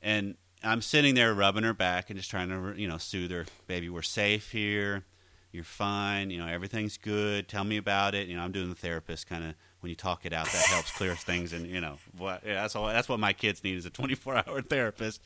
And 0.00 0.36
I'm 0.62 0.80
sitting 0.80 1.14
there 1.14 1.34
rubbing 1.34 1.64
her 1.64 1.74
back 1.74 2.08
and 2.08 2.18
just 2.18 2.30
trying 2.30 2.48
to, 2.48 2.80
you 2.80 2.86
know, 2.86 2.98
soothe 2.98 3.32
her. 3.32 3.46
Baby, 3.66 3.88
we're 3.88 4.02
safe 4.02 4.52
here. 4.52 5.04
You're 5.52 5.64
fine. 5.64 6.30
You 6.30 6.38
know, 6.38 6.46
everything's 6.46 6.96
good. 6.98 7.48
Tell 7.48 7.64
me 7.64 7.76
about 7.76 8.14
it. 8.14 8.28
You 8.28 8.36
know, 8.36 8.42
I'm 8.42 8.52
doing 8.52 8.68
the 8.68 8.74
therapist 8.74 9.26
kind 9.26 9.44
of 9.44 9.54
when 9.80 9.90
you 9.90 9.96
talk 9.96 10.26
it 10.26 10.32
out, 10.32 10.46
that 10.46 10.66
helps 10.66 10.90
clear 10.90 11.14
things. 11.16 11.52
And 11.52 11.66
you 11.66 11.80
know, 11.80 11.96
what 12.16 12.42
yeah, 12.46 12.62
that's 12.62 12.76
all. 12.76 12.86
That's 12.86 13.08
what 13.08 13.20
my 13.20 13.32
kids 13.32 13.64
need 13.64 13.76
is 13.76 13.86
a 13.86 13.90
24 13.90 14.36
hour 14.46 14.62
therapist. 14.68 15.20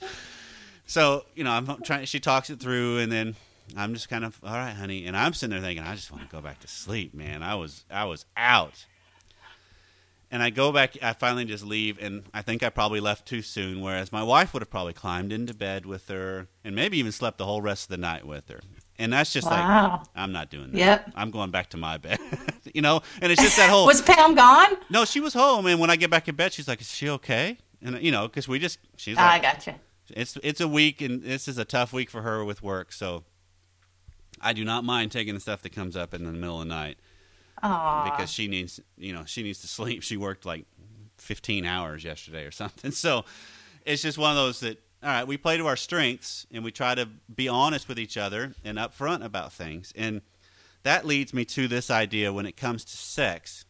So 0.87 1.25
you 1.35 1.45
know, 1.45 1.51
I'm 1.51 1.83
trying. 1.83 2.05
She 2.07 2.21
talks 2.21 2.51
it 2.51 2.61
through, 2.61 2.99
and 2.99 3.11
then 3.11 3.37
I'm 3.77 3.95
just 3.95 4.09
kind 4.09 4.25
of 4.25 4.39
all 4.45 4.55
right, 4.55 4.75
honey. 4.75 5.07
And 5.07 5.17
I'm 5.17 5.33
sitting 5.35 5.53
there 5.53 5.61
thinking, 5.61 5.85
I 5.85 5.95
just 5.95 6.11
want 6.11 6.29
to 6.29 6.35
go 6.35 6.41
back 6.41 6.61
to 6.61 6.69
sleep, 6.69 7.15
man. 7.15 7.43
I 7.43 7.55
was 7.55 7.85
I 7.91 8.05
was 8.05 8.25
out. 8.37 8.87
And 10.33 10.43
I 10.45 10.51
go 10.51 10.71
back. 10.71 10.97
I 11.03 11.13
finally 11.13 11.45
just 11.45 11.65
leave, 11.65 11.99
and 12.01 12.23
I 12.33 12.43
think 12.43 12.63
I 12.63 12.71
probably 12.71 13.01
left 13.01 13.27
too 13.27 13.43
soon. 13.43 13.81
Whereas 13.81 14.13
my 14.13 14.23
wife 14.23 14.53
would 14.53 14.63
have 14.63 14.71
probably 14.71 14.93
climbed 14.93 15.33
into 15.33 15.55
bed 15.55 15.87
with 15.87 16.07
her, 16.09 16.47
and 16.63 16.77
maybe 16.77 16.99
even 16.99 17.11
slept 17.11 17.39
the 17.39 17.47
whole 17.47 17.61
rest 17.61 17.85
of 17.85 17.89
the 17.89 17.97
night 17.97 18.25
with 18.25 18.49
her. 18.49 18.61
And 19.01 19.15
that's 19.15 19.33
just 19.33 19.47
wow. 19.51 19.93
like 19.93 20.09
I'm 20.15 20.31
not 20.31 20.51
doing 20.51 20.73
that. 20.73 20.79
Yep. 20.79 21.13
I'm 21.17 21.31
going 21.31 21.51
back 21.51 21.71
to 21.71 21.79
my 21.79 21.97
bed. 21.97 22.19
you 22.75 22.83
know, 22.83 23.01
and 23.23 23.33
it's 23.33 23.41
just 23.41 23.57
that 23.57 23.71
whole 23.71 23.87
Was 23.89 24.03
Pam 24.03 24.35
gone? 24.35 24.77
No, 24.91 25.07
she 25.07 25.21
was 25.21 25.33
home 25.33 25.65
and 25.67 25.81
when 25.81 25.89
I 25.89 25.97
get 25.97 26.11
back 26.11 26.29
in 26.29 26.37
bed 26.37 26.53
she's 26.53 26.69
like, 26.69 26.83
"Is 26.83 26.93
she 26.93 27.09
okay?" 27.09 27.57
And 27.81 27.99
you 28.03 28.13
know, 28.13 28.29
cuz 28.29 28.47
we 28.47 28.59
just 28.59 28.79
she's 28.97 29.17
oh, 29.17 29.23
like 29.23 29.43
I 29.43 29.53
gotcha. 29.53 29.77
It's 30.11 30.37
it's 30.43 30.61
a 30.61 30.69
week 30.69 31.01
and 31.01 31.23
this 31.23 31.49
is 31.49 31.57
a 31.57 31.65
tough 31.65 31.95
week 31.95 32.11
for 32.11 32.21
her 32.21 32.45
with 32.45 32.63
work, 32.63 32.93
so 32.93 33.25
I 34.39 34.53
do 34.53 34.67
not 34.67 34.85
mind 34.85 35.13
taking 35.13 35.33
the 35.33 35.41
stuff 35.41 35.63
that 35.63 35.73
comes 35.73 35.97
up 35.97 36.13
in 36.13 36.25
the 36.25 36.33
middle 36.33 36.61
of 36.61 36.69
the 36.69 36.75
night. 36.75 36.99
Aww. 37.63 38.05
Because 38.05 38.31
she 38.31 38.49
needs, 38.49 38.81
you 38.97 39.13
know, 39.13 39.25
she 39.27 39.43
needs 39.43 39.61
to 39.61 39.67
sleep. 39.67 40.03
She 40.03 40.17
worked 40.17 40.47
like 40.47 40.67
15 41.19 41.65
hours 41.65 42.05
yesterday 42.05 42.45
or 42.45 42.51
something. 42.63 42.91
So 42.91 43.25
it's 43.85 44.03
just 44.03 44.19
one 44.19 44.31
of 44.31 44.37
those 44.37 44.61
that 44.61 44.83
all 45.03 45.09
right, 45.09 45.27
we 45.27 45.39
play 45.39 45.57
to 45.57 45.67
our 45.67 45.77
strengths 45.77 46.47
and 46.53 46.63
we 46.63 46.71
try 46.71 46.95
to 46.95 47.09
be 47.35 47.49
honest 47.49 47.89
with 47.89 47.99
each 47.99 48.19
other 48.19 48.55
and 48.65 48.77
upfront 48.77 49.25
about 49.25 49.51
things. 49.53 49.95
And 49.97 50.21
that 50.83 51.07
leads 51.07 51.33
me 51.33 51.45
to 51.47 51.69
this 51.69 51.91
idea 51.91 52.33
when 52.33 52.45
it 52.45 52.57
comes 52.57 52.85
to 52.85 52.97
sex 52.97 53.65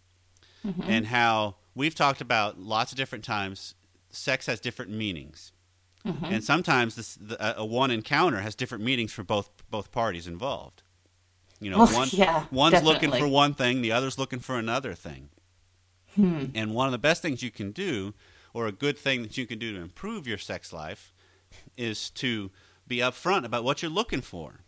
mm-hmm. 0.66 0.82
and 0.82 1.06
how 1.06 1.56
we've 1.75 1.94
talked 1.94 2.20
about 2.20 2.59
lots 2.59 2.90
of 2.90 2.99
different 2.99 3.25
times 3.25 3.75
sex 4.11 4.47
has 4.47 4.59
different 4.59 4.90
meanings. 4.90 5.52
Mm-hmm. 6.04 6.25
And 6.25 6.44
sometimes 6.44 6.97
this, 6.97 7.14
the, 7.14 7.61
a, 7.61 7.62
a 7.62 7.64
one 7.64 7.90
encounter 7.90 8.40
has 8.40 8.54
different 8.54 8.82
meanings 8.82 9.12
for 9.12 9.23
both 9.23 9.50
both 9.70 9.92
parties 9.92 10.26
involved. 10.26 10.79
You 11.61 11.71
know, 11.71 11.79
Well, 11.79 11.88
oh, 11.90 11.97
one 11.97 12.09
yeah, 12.11 12.47
one's 12.50 12.83
looking 12.83 13.12
for 13.12 13.29
one 13.29 13.55
thing, 13.55 13.83
the 13.83 13.93
other's 13.93 14.19
looking 14.19 14.40
for 14.40 14.59
another 14.59 14.95
thing. 14.95 15.29
Hmm. 16.17 16.47
And 16.55 16.75
one 16.75 16.87
of 16.87 16.93
the 16.93 16.99
best 16.99 17.23
things 17.23 17.43
you 17.43 17.50
can 17.50 17.71
do, 17.71 18.14
or 18.52 18.67
a 18.67 18.73
good 18.73 18.99
thing 18.99 19.23
that 19.23 19.37
you 19.38 19.47
can 19.47 19.59
do 19.59 19.73
to 19.73 19.81
improve 19.81 20.26
your 20.26 20.38
sex 20.38 20.73
life, 20.73 21.12
is 21.76 22.11
to 22.11 22.50
be 22.87 22.99
upfront 22.99 23.45
about 23.45 23.62
what 23.62 23.83
you're 23.83 23.90
looking 23.90 24.23
for. 24.23 24.61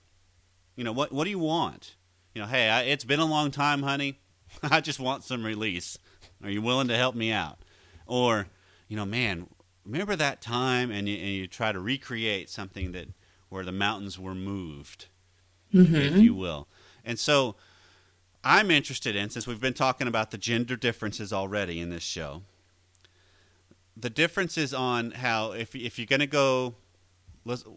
You 0.77 0.85
know, 0.85 0.93
what 0.93 1.13
what 1.13 1.25
do 1.25 1.31
you 1.31 1.39
want? 1.39 1.97
You 2.35 2.43
know, 2.43 2.49
hey, 2.49 2.69
I, 2.69 2.83
it's 2.83 3.05
been 3.05 3.21
a 3.21 3.27
long 3.27 3.51
time, 3.51 3.83
honey. 3.83 4.21
I 4.63 4.81
just 4.81 5.01
want 5.01 5.25
some 5.25 5.45
release. 5.45 5.99
Are 6.43 6.51
you 6.51 6.63
willing 6.63 6.89
to 6.89 6.97
help 6.97 7.15
me 7.15 7.31
out? 7.31 7.59
Or, 8.07 8.47
you 8.89 8.97
know, 8.97 9.05
man, 9.05 9.49
remember 9.85 10.17
that 10.17 10.41
time, 10.41 10.91
and 10.91 11.09
you, 11.09 11.17
and 11.17 11.29
you 11.29 11.47
try 11.47 11.73
to 11.73 11.81
recreate 11.81 12.49
something 12.49 12.93
that 12.93 13.09
where 13.49 13.65
the 13.65 13.73
mountains 13.73 14.19
were 14.19 14.35
moved, 14.35 15.07
mm-hmm. 15.75 15.95
if 15.95 16.17
you 16.17 16.35
will. 16.35 16.69
And 17.05 17.19
so, 17.19 17.57
I'm 18.45 18.71
interested 18.71 19.15
in 19.15 19.31
since 19.31 19.47
we've 19.47 19.61
been 19.61 19.75
talking 19.75 20.09
about 20.09 20.33
the 20.33 20.39
gender 20.39 20.77
differences 20.77 21.33
already 21.33 21.81
in 21.81 21.91
this 21.91 22.03
show. 22.03 22.43
The 23.97 24.11
differences 24.11 24.75
on 24.75 25.13
how 25.13 25.53
if 25.53 25.77
if 25.77 25.99
you're 25.99 26.07
going 26.07 26.21
to 26.21 26.27
go 26.27 26.75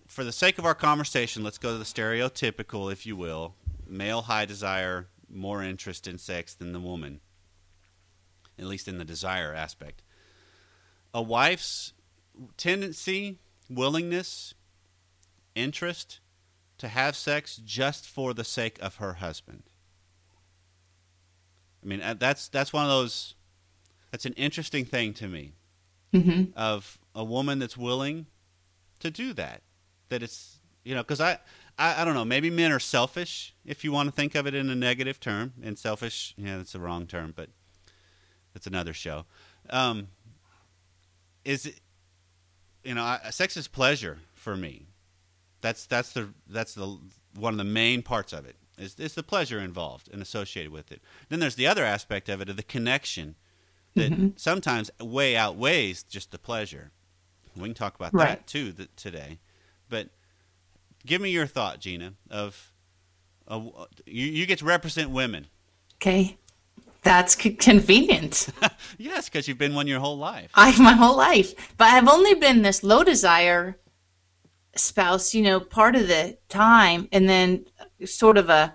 for 0.08 0.24
the 0.24 0.32
sake 0.32 0.58
of 0.58 0.66
our 0.66 0.76
conversation, 0.76 1.44
let's 1.44 1.58
go 1.58 1.72
to 1.72 1.78
the 1.78 1.86
stereotypical, 1.86 2.92
if 2.92 3.06
you 3.06 3.16
will, 3.16 3.56
male 3.88 4.24
high 4.24 4.46
desire, 4.46 5.08
more 5.30 5.64
interest 5.64 6.08
in 6.08 6.18
sex 6.18 6.54
than 6.54 6.72
the 6.72 6.80
woman, 6.80 7.20
at 8.58 8.66
least 8.66 8.88
in 8.88 8.98
the 8.98 9.06
desire 9.06 9.54
aspect. 9.54 10.02
A 11.14 11.22
wife's 11.22 11.94
tendency, 12.58 13.38
willingness, 13.70 14.54
interest 15.56 16.20
to 16.78 16.88
have 16.88 17.16
sex 17.16 17.58
just 17.58 18.08
for 18.08 18.34
the 18.34 18.44
sake 18.44 18.78
of 18.82 18.98
her 18.98 19.16
husband. 19.16 19.64
I 21.84 21.88
mean, 21.88 22.02
uh, 22.02 22.16
that's 22.18 22.48
that's 22.48 22.74
one 22.74 22.84
of 22.84 22.90
those. 22.90 23.36
That's 24.12 24.26
an 24.26 24.34
interesting 24.34 24.86
thing 24.86 25.14
to 25.16 25.28
me. 25.28 25.54
Mm-hmm. 26.14 26.58
Of 26.58 26.98
a 27.14 27.24
woman 27.24 27.60
that's 27.60 27.78
willing 27.78 28.28
to 29.00 29.12
do 29.12 29.34
that. 29.34 29.62
That 30.10 30.24
it's 30.24 30.60
you 30.84 30.96
know 30.96 31.02
because 31.02 31.22
I, 31.22 31.40
I 31.78 32.02
I 32.02 32.06
don't 32.06 32.14
know 32.14 32.26
maybe 32.26 32.50
men 32.50 32.72
are 32.72 32.80
selfish 32.80 33.54
if 33.66 33.84
you 33.84 33.92
want 33.92 34.08
to 34.08 34.12
think 34.12 34.36
of 34.36 34.48
it 34.48 34.56
in 34.56 34.70
a 34.70 34.76
negative 34.76 35.20
term 35.20 35.54
and 35.62 35.78
selfish 35.78 36.34
yeah 36.38 36.58
that's 36.58 36.74
the 36.74 36.80
wrong 36.80 37.08
term 37.08 37.34
but 37.36 37.50
that's 38.54 38.68
another 38.68 38.94
show. 38.94 39.26
Um, 39.70 40.08
is 41.44 41.66
it 41.66 41.82
you 42.84 42.94
know 42.96 43.04
I, 43.04 43.30
sex 43.32 43.58
is 43.58 43.68
pleasure 43.68 44.20
for 44.34 44.56
me. 44.56 44.88
That's 45.62 45.86
that's 45.86 46.14
the 46.14 46.30
that's 46.48 46.76
the 46.76 47.00
one 47.36 47.54
of 47.54 47.58
the 47.58 47.64
main 47.64 48.02
parts 48.02 48.34
of 48.34 48.46
it 48.46 48.56
is 48.78 48.96
is 49.00 49.14
the 49.14 49.24
pleasure 49.24 49.60
involved 49.60 50.10
and 50.12 50.22
associated 50.22 50.72
with 50.72 50.92
it. 50.92 51.02
Then 51.30 51.40
there's 51.40 51.56
the 51.56 51.68
other 51.68 51.84
aspect 51.84 52.30
of 52.30 52.42
it 52.42 52.50
of 52.50 52.58
the 52.58 52.64
connection 52.64 53.36
that 53.96 54.12
mm-hmm. 54.12 54.30
sometimes 54.36 54.92
way 55.00 55.36
outweighs 55.36 56.04
just 56.04 56.32
the 56.32 56.38
pleasure. 56.38 56.92
We 57.56 57.64
can 57.64 57.74
talk 57.74 57.96
about 57.96 58.12
that 58.14 58.48
too 58.48 58.74
th- 58.74 58.90
today. 58.96 59.40
But 59.88 60.10
give 61.06 61.22
me 61.22 61.30
your 61.30 61.46
thought, 61.46 61.80
Gina, 61.80 62.14
of, 62.30 62.74
of 63.48 63.88
you, 64.06 64.26
you 64.26 64.46
get 64.46 64.60
to 64.60 64.66
represent 64.66 65.12
women. 65.12 65.48
Okay. 65.96 66.38
That's 67.04 67.40
c- 67.40 67.52
convenient. 67.52 68.50
yes, 68.98 69.30
because 69.30 69.48
you've 69.48 69.58
been 69.58 69.76
one 69.76 69.88
your 69.88 70.00
whole 70.00 70.18
life. 70.18 70.52
I 70.56 70.78
my 70.82 70.94
whole 70.94 71.16
life, 71.16 71.54
but 71.78 71.88
I've 71.88 72.10
only 72.10 72.34
been 72.34 72.64
this 72.64 72.84
low 72.84 73.04
desire 73.04 73.78
spouse, 74.76 75.34
you 75.34 75.42
know, 75.42 75.60
part 75.60 75.96
of 75.96 76.08
the 76.08 76.38
time, 76.50 77.08
and 77.12 77.28
then 77.30 77.66
sort 78.06 78.38
of 78.38 78.50
a. 78.50 78.74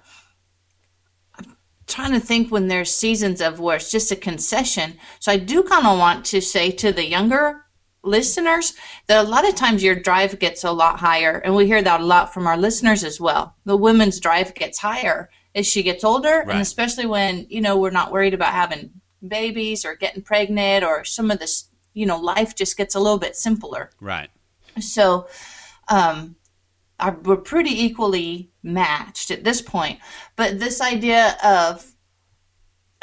I'm 1.39 1.57
trying 1.87 2.13
to 2.13 2.21
think 2.21 2.51
when 2.51 2.69
there's 2.69 2.95
seasons 2.95 3.41
of 3.41 3.61
where 3.61 3.77
it's 3.77 3.91
just 3.91 4.13
a 4.13 4.17
concession. 4.17 4.99
So 5.19 5.33
I 5.33 5.37
do 5.37 5.63
kind 5.63 5.87
of 5.87 5.99
want 5.99 6.25
to 6.27 6.41
say 6.41 6.71
to 6.73 6.93
the 6.93 7.07
younger 7.07 7.65
listeners 8.03 8.73
that 9.09 9.25
a 9.25 9.29
lot 9.29 9.47
of 9.47 9.55
times 9.55 9.83
your 9.83 9.95
drive 9.95 10.39
gets 10.39 10.65
a 10.65 10.73
lot 10.73 10.99
higher, 11.01 11.39
and 11.45 11.55
we 11.55 11.67
hear 11.67 11.83
that 11.83 12.01
a 12.01 12.05
lot 12.05 12.33
from 12.33 12.47
our 12.47 12.57
listeners 12.57 13.05
as 13.05 13.21
well. 13.21 13.55
The 13.67 13.77
woman's 13.77 14.21
drive 14.21 14.55
gets 14.55 14.79
higher 14.79 15.29
as 15.55 15.67
she 15.67 15.83
gets 15.83 16.05
older, 16.05 16.39
Right. 16.47 16.51
and 16.51 16.61
especially 16.61 17.07
when 17.07 17.47
you 17.51 17.61
know 17.61 17.77
we're 17.77 17.91
not 17.91 18.13
worried 18.13 18.35
about 18.35 18.53
having 18.55 18.91
babies 19.27 19.85
or 19.85 19.97
getting 19.97 20.23
pregnant 20.23 20.83
or 20.83 21.05
some 21.05 21.31
of 21.31 21.39
this 21.39 21.69
you 21.93 22.07
know 22.07 22.19
life 22.19 22.55
just 22.55 22.77
gets 22.79 22.95
a 22.95 23.01
little 23.01 23.19
bit 23.19 23.37
simpler 23.37 23.91
Right. 24.01 24.31
so 24.79 25.27
um 25.91 26.37
are, 26.99 27.19
we're 27.23 27.37
pretty 27.37 27.85
equally 27.85 28.51
matched 28.63 29.31
at 29.31 29.45
this 29.45 29.63
point 29.63 29.99
but 30.37 30.59
this 30.59 30.81
idea 30.81 31.37
of 31.45 31.93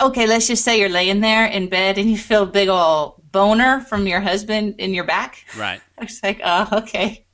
okay 0.01 0.27
let's 0.27 0.48
just 0.48 0.63
say 0.63 0.79
you're 0.79 0.89
laying 0.89 1.20
there 1.22 1.46
in 1.46 1.67
bed 1.70 1.98
and 1.98 2.10
you 2.10 2.17
feel 2.17 2.44
a 2.44 2.48
big 2.48 2.70
old 2.70 3.15
boner 3.32 3.82
from 3.82 4.08
your 4.08 4.22
husband 4.22 4.75
in 4.79 4.94
your 4.94 5.03
back 5.03 5.46
Right. 5.58 5.82
it's 6.01 6.22
like, 6.24 6.41
oh, 6.44 6.67
okay. 6.72 7.25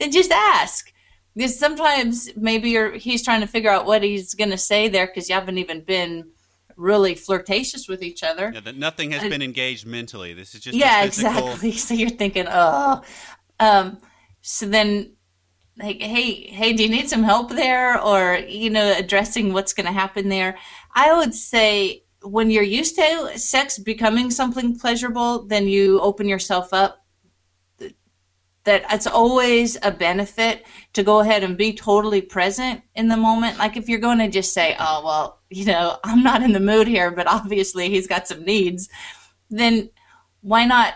Then 0.00 0.12
just 0.12 0.30
ask. 0.30 0.92
Because 1.34 1.58
sometimes 1.58 2.28
maybe 2.36 2.70
you're, 2.70 2.92
he's 2.92 3.24
trying 3.24 3.40
to 3.40 3.46
figure 3.46 3.70
out 3.70 3.86
what 3.86 4.02
he's 4.02 4.34
going 4.34 4.50
to 4.50 4.58
say 4.58 4.88
there 4.88 5.06
because 5.06 5.28
you 5.28 5.34
haven't 5.34 5.58
even 5.58 5.80
been 5.80 6.30
really 6.76 7.14
flirtatious 7.14 7.88
with 7.88 8.02
each 8.02 8.22
other. 8.22 8.50
Yeah, 8.52 8.60
that 8.60 8.76
nothing 8.76 9.12
has 9.12 9.22
been 9.22 9.40
engaged 9.40 9.86
mentally. 9.86 10.34
This 10.34 10.54
is 10.54 10.60
just 10.60 10.76
yeah, 10.76 11.04
exactly. 11.04 11.72
So 11.72 11.94
you're 11.94 12.10
thinking, 12.10 12.46
oh. 12.48 13.02
Um, 13.58 13.98
so 14.42 14.66
then, 14.66 15.14
like, 15.78 16.02
hey, 16.02 16.48
hey, 16.48 16.72
do 16.74 16.82
you 16.82 16.90
need 16.90 17.08
some 17.08 17.22
help 17.22 17.50
there? 17.50 18.00
Or, 18.00 18.36
you 18.36 18.68
know, 18.70 18.94
addressing 18.96 19.52
what's 19.52 19.72
going 19.72 19.86
to 19.86 19.92
happen 19.92 20.28
there. 20.28 20.58
I 20.94 21.16
would 21.16 21.34
say 21.34 22.04
when 22.22 22.50
you're 22.50 22.62
used 22.62 22.96
to 22.96 23.38
sex 23.38 23.78
becoming 23.78 24.30
something 24.30 24.78
pleasurable, 24.78 25.46
then 25.46 25.66
you 25.66 26.00
open 26.00 26.28
yourself 26.28 26.72
up 26.72 26.98
that 28.64 28.84
it's 28.90 29.06
always 29.06 29.76
a 29.82 29.90
benefit 29.90 30.64
to 30.92 31.02
go 31.02 31.20
ahead 31.20 31.42
and 31.42 31.56
be 31.56 31.72
totally 31.72 32.20
present 32.20 32.82
in 32.94 33.08
the 33.08 33.16
moment. 33.16 33.58
Like 33.58 33.76
if 33.76 33.88
you're 33.88 33.98
going 33.98 34.18
to 34.18 34.28
just 34.28 34.52
say, 34.52 34.76
"Oh, 34.78 35.02
well, 35.04 35.40
you 35.50 35.64
know, 35.64 35.98
I'm 36.04 36.22
not 36.22 36.42
in 36.42 36.52
the 36.52 36.60
mood 36.60 36.86
here, 36.86 37.10
but 37.10 37.26
obviously 37.26 37.88
he's 37.88 38.06
got 38.06 38.28
some 38.28 38.44
needs," 38.44 38.88
then 39.50 39.90
why 40.42 40.64
not 40.64 40.94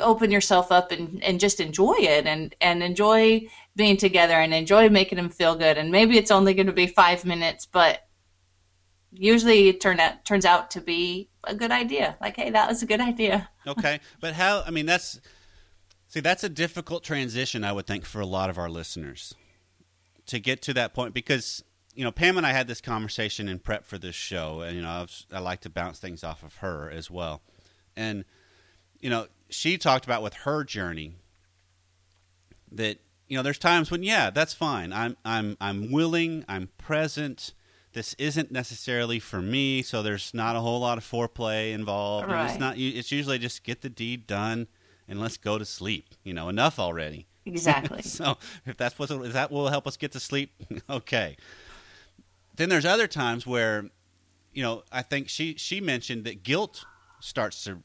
open 0.00 0.30
yourself 0.30 0.72
up 0.72 0.92
and, 0.92 1.22
and 1.22 1.40
just 1.40 1.60
enjoy 1.60 1.94
it 1.98 2.26
and, 2.26 2.54
and 2.60 2.82
enjoy 2.82 3.46
being 3.76 3.96
together 3.96 4.34
and 4.34 4.52
enjoy 4.52 4.88
making 4.88 5.18
him 5.18 5.28
feel 5.28 5.54
good. 5.54 5.78
And 5.78 5.90
maybe 5.90 6.18
it's 6.18 6.30
only 6.30 6.54
going 6.54 6.66
to 6.66 6.72
be 6.72 6.86
five 6.86 7.24
minutes, 7.24 7.66
but 7.66 8.06
usually 9.12 9.68
it 9.68 9.80
turn 9.80 10.00
out, 10.00 10.24
turns 10.24 10.44
out 10.44 10.70
to 10.72 10.80
be 10.80 11.28
a 11.44 11.54
good 11.54 11.70
idea. 11.70 12.16
Like, 12.20 12.36
hey, 12.36 12.50
that 12.50 12.68
was 12.68 12.82
a 12.82 12.86
good 12.86 13.00
idea. 13.00 13.48
okay, 13.66 14.00
but 14.20 14.34
how? 14.34 14.62
I 14.66 14.70
mean, 14.70 14.86
that's 14.86 15.20
see, 16.08 16.20
that's 16.20 16.44
a 16.44 16.48
difficult 16.48 17.04
transition. 17.04 17.64
I 17.64 17.72
would 17.72 17.86
think 17.86 18.04
for 18.04 18.20
a 18.20 18.26
lot 18.26 18.50
of 18.50 18.58
our 18.58 18.68
listeners 18.68 19.34
to 20.26 20.38
get 20.38 20.62
to 20.62 20.74
that 20.74 20.94
point 20.94 21.14
because 21.14 21.64
you 21.94 22.04
know 22.04 22.12
Pam 22.12 22.36
and 22.36 22.46
I 22.46 22.52
had 22.52 22.68
this 22.68 22.80
conversation 22.80 23.48
in 23.48 23.58
prep 23.58 23.84
for 23.84 23.98
this 23.98 24.14
show, 24.14 24.60
and 24.60 24.76
you 24.76 24.82
know 24.82 24.88
I, 24.88 25.00
was, 25.02 25.26
I 25.32 25.40
like 25.40 25.60
to 25.62 25.70
bounce 25.70 25.98
things 25.98 26.22
off 26.22 26.42
of 26.42 26.56
her 26.56 26.90
as 26.90 27.10
well, 27.10 27.42
and 27.96 28.24
you 29.00 29.10
know 29.10 29.26
she 29.50 29.78
talked 29.78 30.04
about 30.04 30.22
with 30.22 30.34
her 30.34 30.64
journey 30.64 31.14
that 32.72 32.98
you 33.26 33.36
know 33.36 33.42
there's 33.42 33.58
times 33.58 33.90
when 33.90 34.02
yeah 34.02 34.30
that's 34.30 34.54
fine. 34.54 34.92
I'm 34.92 35.16
I'm 35.24 35.56
I'm 35.60 35.90
willing 35.90 36.44
I'm 36.48 36.68
present. 36.78 37.54
This 37.92 38.14
isn't 38.14 38.52
necessarily 38.52 39.18
for 39.18 39.42
me 39.42 39.82
so 39.82 40.02
there's 40.02 40.32
not 40.32 40.56
a 40.56 40.60
whole 40.60 40.80
lot 40.80 40.98
of 40.98 41.04
foreplay 41.04 41.72
involved. 41.72 42.30
And 42.30 42.50
it's 42.50 42.58
not 42.58 42.78
it's 42.78 43.12
usually 43.12 43.38
just 43.38 43.64
get 43.64 43.82
the 43.82 43.88
deed 43.88 44.26
done 44.26 44.68
and 45.08 45.20
let's 45.20 45.36
go 45.36 45.58
to 45.58 45.64
sleep 45.64 46.14
you 46.22 46.32
know 46.32 46.48
enough 46.48 46.78
already. 46.78 47.26
Exactly. 47.44 48.02
so 48.02 48.36
if 48.66 48.76
that's 48.76 48.98
what 48.98 49.10
if 49.10 49.32
that 49.32 49.50
will 49.50 49.68
help 49.68 49.86
us 49.86 49.96
get 49.96 50.12
to 50.12 50.20
sleep 50.20 50.52
okay. 50.90 51.36
Then 52.56 52.68
there's 52.68 52.84
other 52.84 53.06
times 53.06 53.46
where 53.46 53.90
you 54.52 54.62
know 54.62 54.84
I 54.92 55.02
think 55.02 55.28
she 55.28 55.54
she 55.56 55.80
mentioned 55.80 56.24
that 56.24 56.42
guilt 56.42 56.84
starts 57.20 57.64
to 57.64 57.82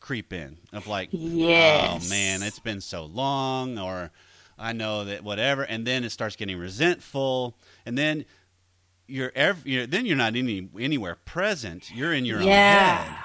creep 0.00 0.32
in 0.32 0.56
of 0.72 0.86
like 0.86 1.10
oh, 1.14 1.18
Yes. 1.18 2.06
oh 2.06 2.10
man 2.10 2.42
it's 2.42 2.58
been 2.58 2.80
so 2.80 3.04
long 3.04 3.78
or 3.78 4.10
I 4.58 4.72
know 4.72 5.04
that 5.04 5.22
whatever 5.22 5.62
and 5.62 5.86
then 5.86 6.04
it 6.04 6.10
starts 6.10 6.36
getting 6.36 6.58
resentful 6.58 7.56
and 7.86 7.96
then 7.96 8.24
you're, 9.06 9.32
ev- 9.34 9.66
you're 9.66 9.86
then 9.86 10.06
you're 10.06 10.16
not 10.16 10.36
any 10.36 10.68
anywhere 10.78 11.16
present. 11.16 11.90
You're 11.92 12.12
in 12.12 12.24
your 12.24 12.38
own 12.38 12.46
head. 12.46 13.16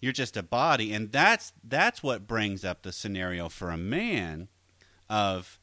You're 0.00 0.12
just 0.14 0.36
a 0.36 0.42
body 0.42 0.92
and 0.94 1.12
that's 1.12 1.52
that's 1.62 2.02
what 2.02 2.26
brings 2.26 2.64
up 2.64 2.82
the 2.82 2.92
scenario 2.92 3.48
for 3.48 3.70
a 3.70 3.76
man 3.76 4.48
of 5.10 5.58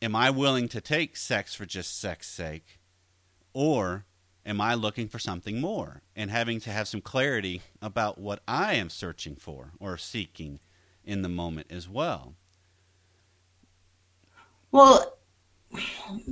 am 0.00 0.14
I 0.14 0.30
willing 0.30 0.68
to 0.68 0.80
take 0.80 1.16
sex 1.16 1.54
for 1.54 1.66
just 1.66 1.98
sex 1.98 2.28
sake 2.28 2.78
or 3.52 4.04
am 4.46 4.60
I 4.60 4.74
looking 4.74 5.08
for 5.08 5.18
something 5.18 5.60
more 5.60 6.02
and 6.14 6.30
having 6.30 6.60
to 6.60 6.70
have 6.70 6.88
some 6.88 7.00
clarity 7.00 7.62
about 7.80 8.18
what 8.18 8.40
I 8.46 8.74
am 8.74 8.90
searching 8.90 9.36
for 9.36 9.72
or 9.80 9.96
seeking 9.96 10.60
in 11.04 11.22
the 11.22 11.28
moment 11.28 11.68
as 11.70 11.88
well. 11.88 12.34
Well, 14.70 15.16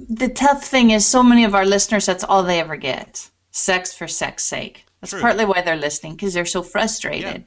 the 0.09 0.29
tough 0.29 0.65
thing 0.65 0.91
is 0.91 1.07
so 1.07 1.23
many 1.23 1.45
of 1.45 1.55
our 1.55 1.65
listeners 1.65 2.07
that's 2.07 2.25
all 2.25 2.43
they 2.43 2.61
ever 2.61 2.77
get. 2.77 3.31
Sex 3.51 3.95
for 3.95 4.09
sex 4.09 4.43
sake. 4.45 4.87
That's 5.01 5.11
True. 5.11 5.21
partly 5.21 5.45
why 5.45 5.63
they're 5.63 5.77
listening 5.77 6.15
because 6.15 6.35
they're 6.35 6.45
so 6.45 6.63
frustrated. 6.63 7.45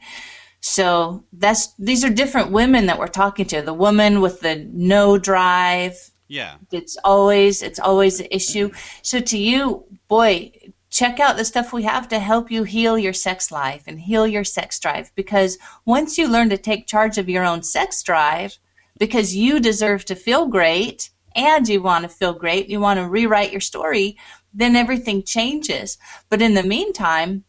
So 0.61 1.23
that's 1.33 1.73
these 1.79 2.03
are 2.03 2.09
different 2.09 2.51
women 2.51 2.87
that 2.87 2.99
we're 2.99 3.07
talking 3.07 3.45
to. 3.47 3.61
The 3.61 3.73
woman 3.73 4.21
with 4.21 4.41
the 4.41 4.67
no 4.71 5.17
drive, 5.17 6.11
Yeah. 6.27 6.55
it's 6.71 6.97
always 7.03 7.61
it's 7.61 7.79
always 7.79 8.19
an 8.19 8.27
issue 8.31 8.71
so 9.03 9.19
to 9.19 9.37
you 9.37 9.85
boy 10.07 10.51
check 10.89 11.19
out 11.19 11.37
the 11.37 11.45
stuff 11.45 11.73
we 11.73 11.83
have 11.83 12.07
to 12.07 12.19
help 12.19 12.49
you 12.49 12.63
heal 12.63 12.97
your 12.97 13.13
sex 13.13 13.51
life 13.51 13.83
and 13.85 13.99
heal 13.99 14.25
your 14.25 14.43
sex 14.43 14.79
drive 14.79 15.11
because 15.15 15.57
once 15.85 16.17
you 16.17 16.27
learn 16.27 16.49
to 16.49 16.57
take 16.57 16.87
charge 16.87 17.17
of 17.17 17.29
your 17.29 17.43
own 17.43 17.61
sex 17.61 18.01
drive 18.01 18.57
because 18.97 19.35
you 19.35 19.59
deserve 19.59 20.05
to 20.05 20.15
feel 20.15 20.47
great 20.47 21.11
and 21.35 21.67
you 21.67 21.81
want 21.81 22.03
to 22.03 22.09
feel 22.09 22.33
great 22.33 22.69
you 22.69 22.79
want 22.79 22.97
to 22.97 23.07
rewrite 23.07 23.51
your 23.51 23.61
story 23.61 24.17
then 24.53 24.75
everything 24.75 25.21
changes 25.21 25.97
but 26.29 26.41
in 26.41 26.53
the 26.53 26.63
meantime 26.63 27.43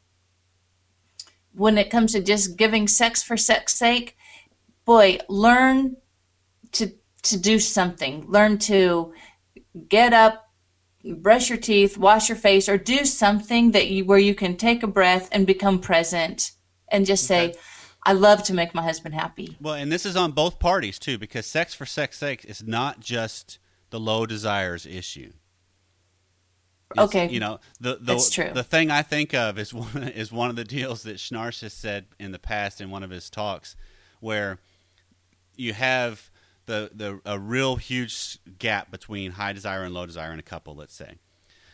when 1.54 1.78
it 1.78 1.88
comes 1.88 2.12
to 2.12 2.20
just 2.20 2.56
giving 2.56 2.86
sex 2.86 3.22
for 3.22 3.36
sex 3.36 3.72
sake 3.72 4.16
boy 4.84 5.18
learn 5.28 5.96
to 6.72 6.92
to 7.30 7.38
do 7.38 7.58
something. 7.58 8.24
Learn 8.28 8.58
to 8.58 9.12
get 9.88 10.12
up, 10.12 10.48
brush 11.04 11.48
your 11.48 11.58
teeth, 11.58 11.96
wash 11.98 12.28
your 12.28 12.36
face, 12.38 12.68
or 12.68 12.78
do 12.78 13.04
something 13.04 13.72
that 13.72 13.88
you 13.88 14.04
where 14.04 14.18
you 14.18 14.34
can 14.34 14.56
take 14.56 14.82
a 14.82 14.86
breath 14.86 15.28
and 15.32 15.46
become 15.46 15.78
present 15.80 16.52
and 16.90 17.06
just 17.06 17.26
say, 17.26 17.54
"I 18.04 18.12
love 18.12 18.42
to 18.44 18.54
make 18.54 18.74
my 18.74 18.82
husband 18.82 19.14
happy." 19.14 19.56
Well, 19.60 19.74
and 19.74 19.90
this 19.92 20.06
is 20.06 20.16
on 20.16 20.32
both 20.32 20.58
parties 20.58 20.98
too, 20.98 21.18
because 21.18 21.46
sex 21.46 21.74
for 21.74 21.86
sex 21.86 22.18
sake 22.18 22.44
is 22.44 22.62
not 22.62 23.00
just 23.00 23.58
the 23.90 24.00
low 24.00 24.26
desires 24.26 24.86
issue. 24.86 25.32
It's, 26.92 27.00
Okay. 27.00 27.28
you 27.28 27.40
know 27.40 27.58
the 27.80 27.96
the 27.96 28.14
That's 28.14 28.30
true. 28.30 28.50
the 28.54 28.62
thing 28.62 28.90
I 28.90 29.02
think 29.02 29.34
of 29.34 29.58
is 29.58 29.74
one 29.84 30.04
is 30.04 30.30
one 30.32 30.50
of 30.50 30.56
the 30.56 30.64
deals 30.64 31.02
that 31.02 31.16
Schnarch 31.16 31.60
has 31.62 31.72
said 31.72 32.06
in 32.18 32.32
the 32.32 32.38
past 32.38 32.80
in 32.80 32.90
one 32.90 33.02
of 33.02 33.10
his 33.10 33.28
talks, 33.28 33.76
where 34.20 34.58
you 35.56 35.72
have 35.72 36.30
the 36.66 36.90
the 36.94 37.20
a 37.24 37.38
real 37.38 37.76
huge 37.76 38.38
gap 38.58 38.90
between 38.90 39.32
high 39.32 39.52
desire 39.52 39.82
and 39.84 39.94
low 39.94 40.06
desire 40.06 40.32
in 40.32 40.38
a 40.38 40.42
couple, 40.42 40.74
let's 40.74 40.94
say, 40.94 41.16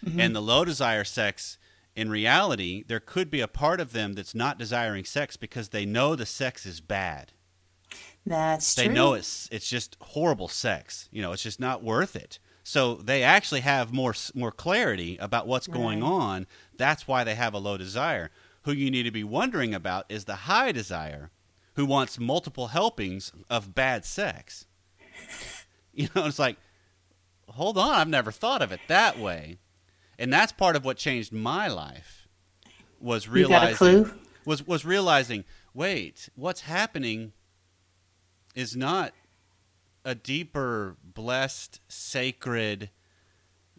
Mm-hmm. 0.04 0.18
and 0.20 0.34
the 0.36 0.42
low 0.42 0.64
desire 0.64 1.04
sex. 1.04 1.58
In 1.94 2.10
reality, 2.10 2.82
there 2.88 3.00
could 3.00 3.30
be 3.30 3.40
a 3.40 3.46
part 3.48 3.78
of 3.80 3.92
them 3.92 4.14
that's 4.14 4.34
not 4.34 4.58
desiring 4.58 5.04
sex 5.04 5.36
because 5.36 5.68
they 5.68 5.84
know 5.84 6.16
the 6.16 6.24
sex 6.26 6.64
is 6.64 6.80
bad 6.80 7.32
That's 8.24 8.74
they 8.74 8.84
true. 8.84 8.88
They 8.88 8.94
know 8.94 9.14
it's 9.14 9.48
it's 9.52 9.68
just 9.68 9.96
horrible 10.00 10.48
sex. 10.48 11.08
You 11.12 11.22
know, 11.22 11.32
it's 11.32 11.42
just 11.42 11.60
not 11.60 11.82
worth 11.82 12.16
it. 12.16 12.38
So 12.64 12.94
they 12.94 13.22
actually 13.22 13.60
have 13.60 13.92
more 13.92 14.14
more 14.34 14.52
clarity 14.52 15.16
about 15.18 15.46
what's 15.46 15.66
going 15.66 16.02
on. 16.02 16.46
That's 16.76 17.06
why 17.08 17.24
they 17.24 17.34
have 17.34 17.54
a 17.54 17.58
low 17.58 17.76
desire. 17.76 18.30
Who 18.62 18.72
you 18.72 18.90
need 18.90 19.02
to 19.04 19.10
be 19.10 19.24
wondering 19.24 19.74
about 19.74 20.06
is 20.08 20.24
the 20.24 20.36
high 20.46 20.70
desire, 20.72 21.30
who 21.74 21.84
wants 21.84 22.18
multiple 22.20 22.68
helpings 22.68 23.32
of 23.50 23.74
bad 23.74 24.04
sex. 24.04 24.66
You 25.94 26.08
know, 26.16 26.24
it's 26.24 26.38
like, 26.38 26.56
hold 27.48 27.76
on, 27.76 27.90
I've 27.90 28.08
never 28.08 28.32
thought 28.32 28.62
of 28.62 28.72
it 28.72 28.80
that 28.88 29.18
way, 29.18 29.58
and 30.18 30.32
that's 30.32 30.50
part 30.50 30.74
of 30.74 30.86
what 30.86 30.96
changed 30.96 31.32
my 31.34 31.68
life. 31.68 32.26
Was 32.98 33.28
realizing 33.28 33.66
got 33.66 33.72
a 33.72 33.76
clue? 33.76 34.14
was 34.46 34.66
was 34.66 34.86
realizing, 34.86 35.44
wait, 35.74 36.30
what's 36.34 36.62
happening 36.62 37.32
is 38.54 38.74
not 38.74 39.12
a 40.02 40.14
deeper, 40.14 40.96
blessed, 41.04 41.80
sacred 41.88 42.88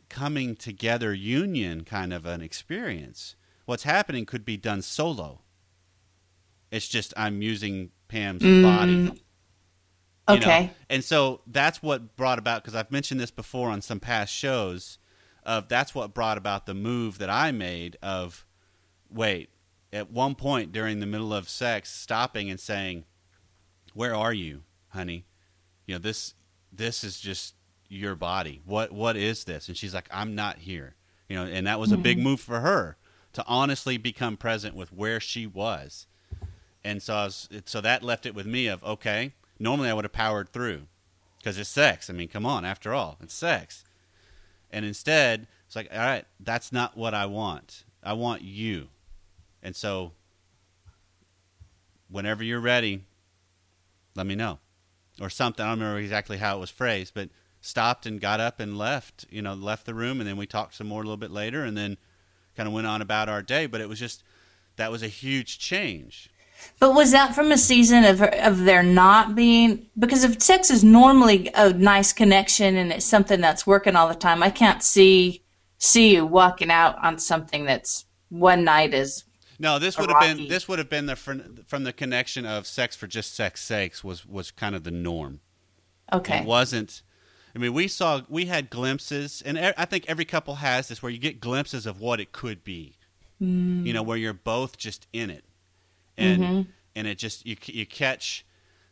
coming 0.10 0.56
together 0.56 1.14
union 1.14 1.84
kind 1.84 2.14
of 2.14 2.26
an 2.28 2.42
experience. 2.42 3.36
What's 3.66 3.84
happening 3.84 4.26
could 4.26 4.46
be 4.46 4.58
done 4.58 4.84
solo. 4.84 5.42
It's 6.72 6.88
just 6.88 7.14
I'm 7.18 7.42
using 7.42 7.90
Pam's 8.08 8.44
body. 8.44 9.12
You 10.30 10.36
know? 10.36 10.42
Okay. 10.42 10.72
And 10.90 11.04
so 11.04 11.42
that's 11.48 11.82
what 11.82 12.16
brought 12.16 12.40
about 12.40 12.64
because 12.64 12.76
I've 12.76 12.92
mentioned 12.92 13.20
this 13.20 13.32
before 13.32 13.70
on 13.70 13.82
some 13.82 14.00
past 14.00 14.34
shows. 14.34 14.98
Of 15.46 15.68
that's 15.68 15.94
what 15.94 16.14
brought 16.14 16.38
about 16.38 16.66
the 16.66 16.74
move 16.74 17.18
that 17.18 17.30
I 17.30 17.52
made 17.52 17.98
of 18.02 18.46
wait 19.10 19.50
at 19.92 20.10
one 20.10 20.36
point 20.36 20.72
during 20.72 21.02
the 21.02 21.06
middle 21.06 21.34
of 21.34 21.50
sex 21.50 21.92
stopping 21.92 22.50
and 22.50 22.60
saying, 22.60 23.04
"Where 23.94 24.16
are 24.16 24.34
you, 24.34 24.64
honey? 24.90 25.26
You 25.86 25.96
know 25.96 26.00
this 26.00 26.34
this 26.72 27.04
is 27.04 27.20
just 27.20 27.56
your 27.90 28.16
body. 28.16 28.62
What 28.64 28.94
what 28.94 29.18
is 29.18 29.44
this?" 29.44 29.68
And 29.68 29.76
she's 29.76 29.94
like, 29.94 30.08
"I'm 30.12 30.34
not 30.34 30.60
here." 30.60 30.96
You 31.28 31.38
know, 31.38 31.46
and 31.46 31.68
that 31.68 31.80
was 31.80 31.92
a 31.92 31.98
big 31.98 32.18
mm-hmm. 32.18 32.24
move 32.24 32.40
for 32.40 32.62
her 32.62 32.96
to 33.34 33.44
honestly 33.48 33.98
become 33.98 34.38
present 34.38 34.76
with 34.76 34.94
where 34.94 35.20
she 35.20 35.46
was. 35.48 36.08
And 36.84 37.02
so 37.02 37.16
I 37.16 37.26
was, 37.26 37.50
so 37.66 37.82
that 37.82 38.04
left 38.04 38.26
it 38.26 38.36
with 38.36 38.46
me 38.46 38.68
of 38.68 38.84
okay. 38.84 39.34
Normally 39.64 39.90
I 39.90 39.94
would 39.94 40.04
have 40.04 40.12
powered 40.12 40.50
through 40.50 40.88
because 41.38 41.58
it's 41.58 41.70
sex. 41.70 42.10
I 42.10 42.14
mean, 42.14 42.28
come 42.28 42.46
on. 42.46 42.66
After 42.66 42.94
all, 42.94 43.18
it's 43.22 43.34
sex. 43.34 43.86
And 44.70 44.84
instead, 44.84 45.48
it's 45.66 45.76
like, 45.76 45.88
all 45.90 46.00
right, 46.00 46.26
that's 46.38 46.74
not 46.74 46.98
what 46.98 47.14
I 47.14 47.28
want. 47.28 47.86
I 48.04 48.12
want 48.12 48.42
you. 48.42 48.90
And 49.62 49.74
so, 49.74 50.12
whenever 52.10 52.44
you're 52.44 52.60
ready, 52.60 53.06
let 54.16 54.28
me 54.28 54.36
know, 54.36 54.60
or 55.22 55.30
something. 55.30 55.64
I 55.66 55.70
don't 55.70 55.80
remember 55.80 56.00
exactly 56.00 56.40
how 56.40 56.58
it 56.58 56.60
was 56.60 56.70
phrased, 56.70 57.14
but 57.14 57.30
stopped 57.62 58.06
and 58.06 58.20
got 58.20 58.42
up 58.42 58.60
and 58.60 58.78
left. 58.78 59.26
You 59.30 59.42
know, 59.42 59.54
left 59.54 59.86
the 59.86 59.94
room, 59.94 60.20
and 60.20 60.28
then 60.28 60.36
we 60.36 60.46
talked 60.46 60.76
some 60.76 60.88
more 60.88 61.00
a 61.00 61.06
little 61.06 61.16
bit 61.16 61.32
later, 61.32 61.64
and 61.64 61.78
then 61.78 61.96
kind 62.58 62.68
of 62.68 62.74
went 62.74 62.88
on 62.88 63.02
about 63.02 63.30
our 63.30 63.42
day. 63.42 63.66
But 63.66 63.80
it 63.80 63.88
was 63.88 64.00
just 64.00 64.24
that 64.76 64.92
was 64.92 65.02
a 65.02 65.08
huge 65.08 65.58
change. 65.58 66.30
But 66.80 66.94
was 66.94 67.12
that 67.12 67.34
from 67.34 67.52
a 67.52 67.58
season 67.58 68.04
of 68.04 68.22
of 68.22 68.66
there 68.66 68.84
not 68.84 69.36
being 69.36 69.88
because 69.98 70.24
if 70.24 70.42
sex 70.42 70.70
is 70.70 70.84
normally 70.84 71.50
a 71.56 71.72
nice 71.74 72.14
connection 72.14 72.76
and 72.76 72.92
it's 72.92 73.06
something 73.06 73.42
that's 73.42 73.66
working 73.66 73.96
all 73.96 74.08
the 74.08 74.16
time, 74.16 74.44
I 74.44 74.50
can't 74.50 74.84
see 74.84 75.44
see 75.78 76.14
you 76.16 76.26
walking 76.26 76.72
out 76.72 76.98
on 77.04 77.20
something 77.20 77.66
that's 77.66 78.06
one 78.30 78.64
night 78.64 78.94
is 78.94 79.24
No, 79.60 79.80
this 79.80 79.98
would 79.98 80.10
have 80.10 80.20
been 80.20 80.48
this 80.48 80.68
would 80.68 80.80
have 80.80 80.90
been 80.90 81.06
the 81.06 81.16
from, 81.16 81.58
from 81.68 81.84
the 81.84 81.94
connection 81.94 82.46
of 82.46 82.66
sex 82.68 82.96
for 82.96 83.08
just 83.08 83.36
sex 83.36 83.62
sakes 83.62 84.04
was 84.04 84.26
was 84.26 84.52
kind 84.52 84.76
of 84.76 84.84
the 84.84 84.92
norm. 84.92 85.40
okay. 86.12 86.40
It 86.40 86.46
wasn't. 86.46 87.02
I 87.56 87.60
mean, 87.60 87.74
we 87.74 87.88
saw 87.88 88.22
we 88.30 88.46
had 88.46 88.70
glimpses, 88.70 89.44
and 89.46 89.60
I 89.60 89.86
think 89.86 90.06
every 90.08 90.26
couple 90.26 90.56
has 90.56 90.88
this 90.88 91.04
where 91.04 91.12
you 91.12 91.20
get 91.20 91.40
glimpses 91.40 91.86
of 91.86 92.00
what 92.00 92.20
it 92.20 92.32
could 92.32 92.64
be. 92.64 92.98
Mm. 93.42 93.86
You 93.86 93.94
know, 93.94 94.02
where 94.04 94.18
you're 94.18 94.34
both 94.34 94.78
just 94.78 95.08
in 95.14 95.30
it, 95.30 95.44
and 96.18 96.68
and 96.96 97.08
it 97.08 97.18
just 97.18 97.46
you 97.46 97.56
you 97.66 97.86
catch. 97.86 98.46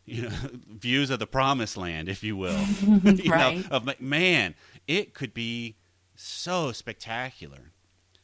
You 0.04 0.24
know, 0.24 0.32
views 0.68 1.12
of 1.12 1.20
the 1.20 1.28
promised 1.28 1.78
land, 1.78 2.10
if 2.10 2.24
you 2.24 2.36
will. 2.36 2.58
you 3.06 3.30
Right. 3.30 3.40
know, 3.40 3.54
of 3.70 3.86
like, 3.86 4.02
man, 4.02 4.56
it 4.88 5.14
could 5.14 5.32
be 5.34 5.76
so 6.16 6.72
spectacular. 6.72 7.72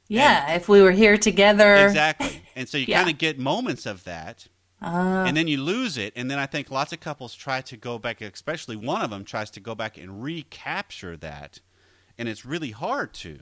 Yeah, 0.10 0.54
if 0.54 0.68
we 0.68 0.82
were 0.82 0.92
here 0.92 1.18
together. 1.18 1.76
Exactly. 1.76 2.42
And 2.56 2.68
so 2.68 2.78
you 2.78 2.88
Yeah. 2.88 2.98
kind 2.98 3.10
of 3.12 3.18
get 3.20 3.38
moments 3.38 3.86
of 3.86 4.04
that. 4.06 4.48
Uh, 4.82 5.24
and 5.26 5.36
then 5.38 5.48
you 5.48 5.62
lose 5.62 5.98
it. 5.98 6.14
And 6.16 6.30
then 6.32 6.40
I 6.40 6.46
think 6.46 6.72
lots 6.72 6.94
of 6.94 7.00
couples 7.00 7.36
try 7.36 7.62
to 7.62 7.78
go 7.78 8.00
back, 8.00 8.22
especially 8.22 8.76
one 8.76 9.02
of 9.02 9.10
them 9.10 9.24
tries 9.26 9.52
to 9.52 9.60
go 9.60 9.76
back 9.76 9.98
and 9.98 10.24
recapture 10.24 11.18
that. 11.18 11.60
And 12.18 12.28
it's 12.28 12.46
really 12.46 12.72
hard 12.72 13.14
to 13.16 13.40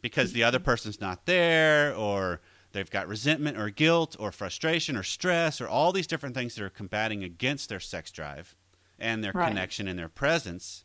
because 0.00 0.32
the 0.32 0.44
other 0.44 0.58
person's 0.58 1.00
not 1.00 1.26
there 1.26 1.94
or 1.94 2.40
they've 2.76 2.90
got 2.90 3.08
resentment 3.08 3.56
or 3.56 3.70
guilt 3.70 4.16
or 4.18 4.30
frustration 4.30 4.98
or 4.98 5.02
stress 5.02 5.62
or 5.62 5.66
all 5.66 5.92
these 5.92 6.06
different 6.06 6.34
things 6.34 6.54
that 6.54 6.62
are 6.62 6.68
combating 6.68 7.24
against 7.24 7.70
their 7.70 7.80
sex 7.80 8.10
drive 8.10 8.54
and 8.98 9.24
their 9.24 9.32
Right. 9.32 9.48
connection 9.48 9.88
and 9.88 9.98
their 9.98 10.10
presence. 10.10 10.84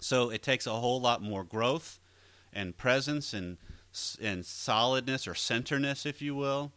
So 0.00 0.30
it 0.30 0.42
takes 0.42 0.66
a 0.66 0.72
whole 0.72 1.02
lot 1.02 1.20
more 1.20 1.44
growth 1.44 2.00
and 2.52 2.76
presence 2.76 3.34
and 3.34 3.58
and 4.20 4.44
solidness 4.44 5.28
or 5.28 5.34
centerness, 5.34 6.04
if 6.04 6.20
you 6.22 6.34
will, 6.34 6.72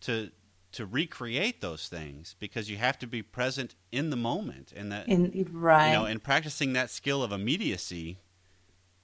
to 0.00 0.30
to 0.72 0.84
recreate 0.84 1.60
those 1.60 1.88
things 1.88 2.34
because 2.38 2.68
you 2.68 2.76
have 2.78 2.98
to 2.98 3.06
be 3.06 3.22
present 3.22 3.76
in 3.92 4.10
the 4.10 4.16
moment 4.16 4.72
and 4.74 4.90
that 4.90 5.08
in, 5.08 5.48
right. 5.52 5.88
you 5.88 5.92
know 5.94 6.04
and 6.04 6.22
practicing 6.22 6.72
that 6.72 6.90
skill 6.90 7.22
of 7.22 7.30
immediacy 7.30 8.18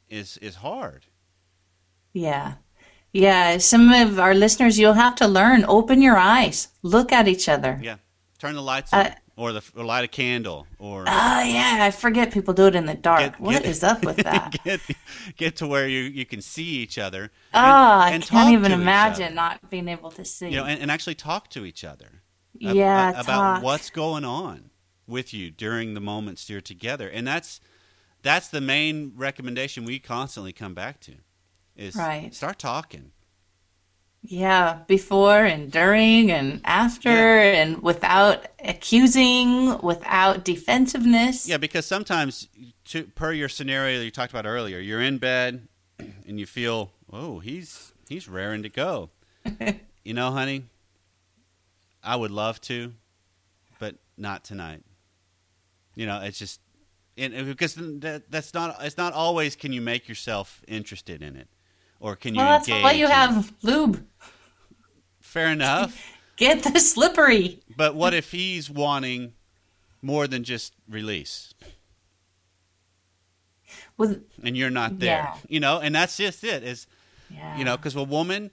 is 0.09 0.37
is 0.39 0.57
hard. 0.57 1.07
Yeah. 2.12 2.55
Yeah. 3.12 3.59
Some 3.59 3.90
of 3.92 4.19
our 4.19 4.35
listeners, 4.35 4.79
you'll 4.79 4.92
have 4.95 5.14
to 5.16 5.27
learn. 5.29 5.64
Open 5.69 6.03
your 6.03 6.16
eyes. 6.16 6.69
Look 6.83 7.12
at 7.12 7.29
each 7.29 7.49
other. 7.49 7.79
Yeah, 7.83 7.97
turn 8.38 8.55
the 8.55 8.62
lights 8.62 8.92
on. 8.92 9.07
Uh, 9.07 9.14
or 9.38 9.53
the 9.53 9.62
or 9.77 9.85
light 9.85 10.03
a 10.03 10.09
candle, 10.09 10.66
or 10.79 11.03
Oh 11.07 11.40
yeah, 11.42 11.79
I 11.83 11.90
forget 11.90 12.33
people 12.33 12.55
do 12.55 12.69
it 12.69 12.75
in 12.75 12.87
the 12.87 12.95
dark. 12.95 13.21
Get- 13.21 13.40
What 13.40 13.53
get- 13.62 13.66
is 13.66 13.83
up 13.85 14.03
with 14.03 14.16
that? 14.25 14.57
get 14.64 14.81
get 15.37 15.57
to 15.57 15.66
where 15.66 15.87
you 15.87 16.01
you 16.05 16.25
can 16.25 16.40
see 16.40 16.64
each 16.79 16.97
other. 16.99 17.31
Oh, 17.53 17.59
and- 17.59 18.23
I 18.25 18.27
can't 18.27 18.53
even 18.55 18.73
imagine 18.73 19.35
not 19.35 19.69
being 19.69 19.88
able 19.88 20.11
to 20.12 20.25
see. 20.25 20.49
You 20.49 20.57
know, 20.59 20.64
and, 20.64 20.81
and 20.81 20.90
actually 20.90 21.16
talk 21.16 21.51
to 21.51 21.66
each 21.66 21.85
other. 21.85 22.23
ab- 22.64 22.75
yeah, 22.75 23.11
about 23.11 23.27
talk. 23.27 23.62
what's 23.62 23.90
going 23.90 24.25
on 24.25 24.71
with 25.07 25.35
you 25.35 25.51
during 25.51 25.92
the 25.92 26.01
moments 26.01 26.49
you're 26.49 26.62
together, 26.62 27.07
and 27.07 27.27
that's 27.27 27.61
that's 28.23 28.49
the 28.49 28.62
main 28.62 29.12
recommendation 29.16 29.85
we 29.85 29.99
constantly 29.99 30.55
come 30.55 30.73
back 30.73 30.99
to 31.01 31.12
is 31.77 31.95
Right. 31.97 32.35
start 32.35 32.59
talking. 32.59 33.12
Yeah, 34.23 34.81
before 34.89 35.45
and 35.45 35.71
during 35.71 36.33
and 36.33 36.61
after, 36.65 37.11
Yeah. 37.11 37.62
and 37.62 37.81
without 37.83 38.47
accusing, 38.65 39.79
without 39.83 40.45
defensiveness. 40.45 41.47
Yeah, 41.49 41.59
because 41.59 41.87
sometimes, 41.87 42.49
to, 42.87 43.05
per 43.05 43.33
your 43.33 43.49
scenario 43.49 43.99
that 43.99 44.05
you 44.05 44.11
talked 44.11 44.33
about 44.33 44.47
earlier, 44.47 44.79
you're 44.81 45.01
in 45.03 45.19
bed 45.19 45.69
and 46.27 46.41
you 46.41 46.47
feel, 46.47 46.91
oh, 47.12 47.39
he's 47.39 47.93
he's 48.09 48.29
raring 48.29 48.62
to 48.65 48.69
go. 48.69 49.11
you 50.05 50.12
know, 50.15 50.33
honey, 50.33 50.65
I 52.03 52.17
would 52.17 52.33
love 52.33 52.61
to, 52.62 52.95
but 53.79 53.95
not 54.17 54.43
tonight. 54.45 54.83
You 55.95 56.07
know, 56.07 56.21
it's 56.21 56.39
just, 56.39 56.61
and 57.17 57.47
because 57.47 57.75
that, 57.77 58.31
that's 58.31 58.53
not 58.55 58.77
it's 58.81 58.97
not 58.97 59.12
always 59.12 59.55
can 59.55 59.73
you 59.73 59.81
make 59.81 60.09
yourself 60.09 60.62
interested 60.67 61.23
in 61.23 61.37
it, 61.37 61.49
or 62.01 62.17
can 62.17 62.35
you 62.35 62.41
Well, 62.41 62.49
that's 62.51 62.69
why 62.69 62.93
you 62.93 63.07
have 63.07 63.53
lube. 63.63 64.05
Fair 65.21 65.49
enough, 65.49 66.03
Get 66.37 66.63
the 66.63 66.79
slippery. 66.79 67.61
but 67.77 67.95
what 67.95 68.13
if 68.15 68.31
he's 68.31 68.71
wanting 68.71 69.33
more 70.03 70.27
than 70.27 70.45
just 70.45 70.75
release? 70.89 71.55
With 73.97 74.25
and 74.43 74.57
you're 74.57 74.71
not 74.71 74.99
there. 74.99 75.09
Yeah. 75.09 75.37
You 75.49 75.61
know, 75.61 75.81
and 75.81 75.95
that's 75.95 76.17
just 76.17 76.45
it. 76.45 76.63
Is 76.63 76.87
yeah, 77.31 77.57
you 77.57 77.65
know, 77.65 77.77
because 77.77 77.97
a 77.97 78.03
woman 78.03 78.51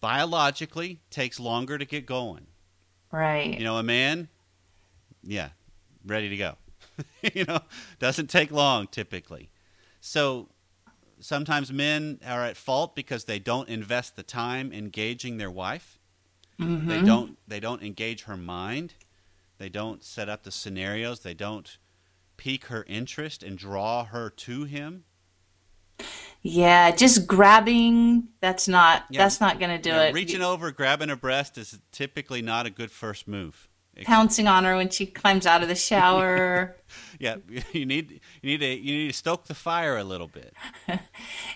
biologically 0.00 1.00
takes 1.10 1.40
longer 1.40 1.78
to 1.78 1.84
get 1.84 2.04
going. 2.06 2.46
right. 3.10 3.58
You 3.58 3.64
know, 3.64 3.78
a 3.78 3.82
man, 3.82 4.28
yeah, 5.22 5.50
ready 6.04 6.28
to 6.28 6.36
go. 6.36 6.56
you 7.34 7.44
know, 7.46 7.60
doesn't 7.98 8.28
take 8.28 8.50
long 8.50 8.86
typically. 8.86 9.50
So 10.00 10.48
sometimes 11.20 11.72
men 11.72 12.20
are 12.26 12.44
at 12.44 12.56
fault 12.56 12.94
because 12.94 13.24
they 13.24 13.38
don't 13.38 13.68
invest 13.68 14.16
the 14.16 14.22
time 14.22 14.72
engaging 14.72 15.38
their 15.38 15.50
wife. 15.50 15.98
Mhm. 16.60 16.88
They 16.88 17.02
don't 17.02 17.38
they 17.46 17.60
don't 17.60 17.82
engage 17.82 18.24
her 18.24 18.36
mind. 18.36 18.94
They 19.58 19.68
don't 19.68 20.04
set 20.04 20.28
up 20.28 20.42
the 20.42 20.52
scenarios. 20.52 21.20
They 21.20 21.34
don't 21.34 21.78
pique 22.36 22.66
her 22.66 22.84
interest 22.88 23.42
and 23.42 23.56
draw 23.58 24.04
her 24.04 24.30
to 24.30 24.64
him. 24.64 25.04
Yeah, 26.42 26.90
just 26.92 27.26
grabbing. 27.26 28.28
That's 28.40 28.68
not. 28.68 29.04
Yeah. 29.10 29.24
That's 29.24 29.40
not 29.40 29.58
going 29.58 29.70
to 29.70 29.78
do 29.82 29.90
Yeah, 29.90 30.02
it. 30.04 30.14
Reaching 30.14 30.42
over, 30.42 30.70
grabbing 30.70 31.08
her 31.08 31.16
breast 31.16 31.58
is 31.58 31.80
typically 31.92 32.42
not 32.42 32.66
a 32.66 32.70
good 32.70 32.90
first 32.90 33.26
move. 33.26 33.68
Pouncing 34.04 34.46
on 34.46 34.64
her 34.64 34.76
when 34.76 34.90
she 34.90 35.06
climbs 35.06 35.46
out 35.46 35.62
of 35.62 35.68
the 35.68 35.74
shower. 35.74 36.76
Yeah, 37.18 37.36
you 37.72 37.86
need 37.86 38.20
you 38.42 38.50
need 38.50 38.58
to 38.58 38.66
you 38.66 38.94
need 38.94 39.08
to 39.08 39.16
stoke 39.16 39.46
the 39.46 39.54
fire 39.54 39.96
a 39.96 40.04
little 40.04 40.28
bit. 40.28 40.54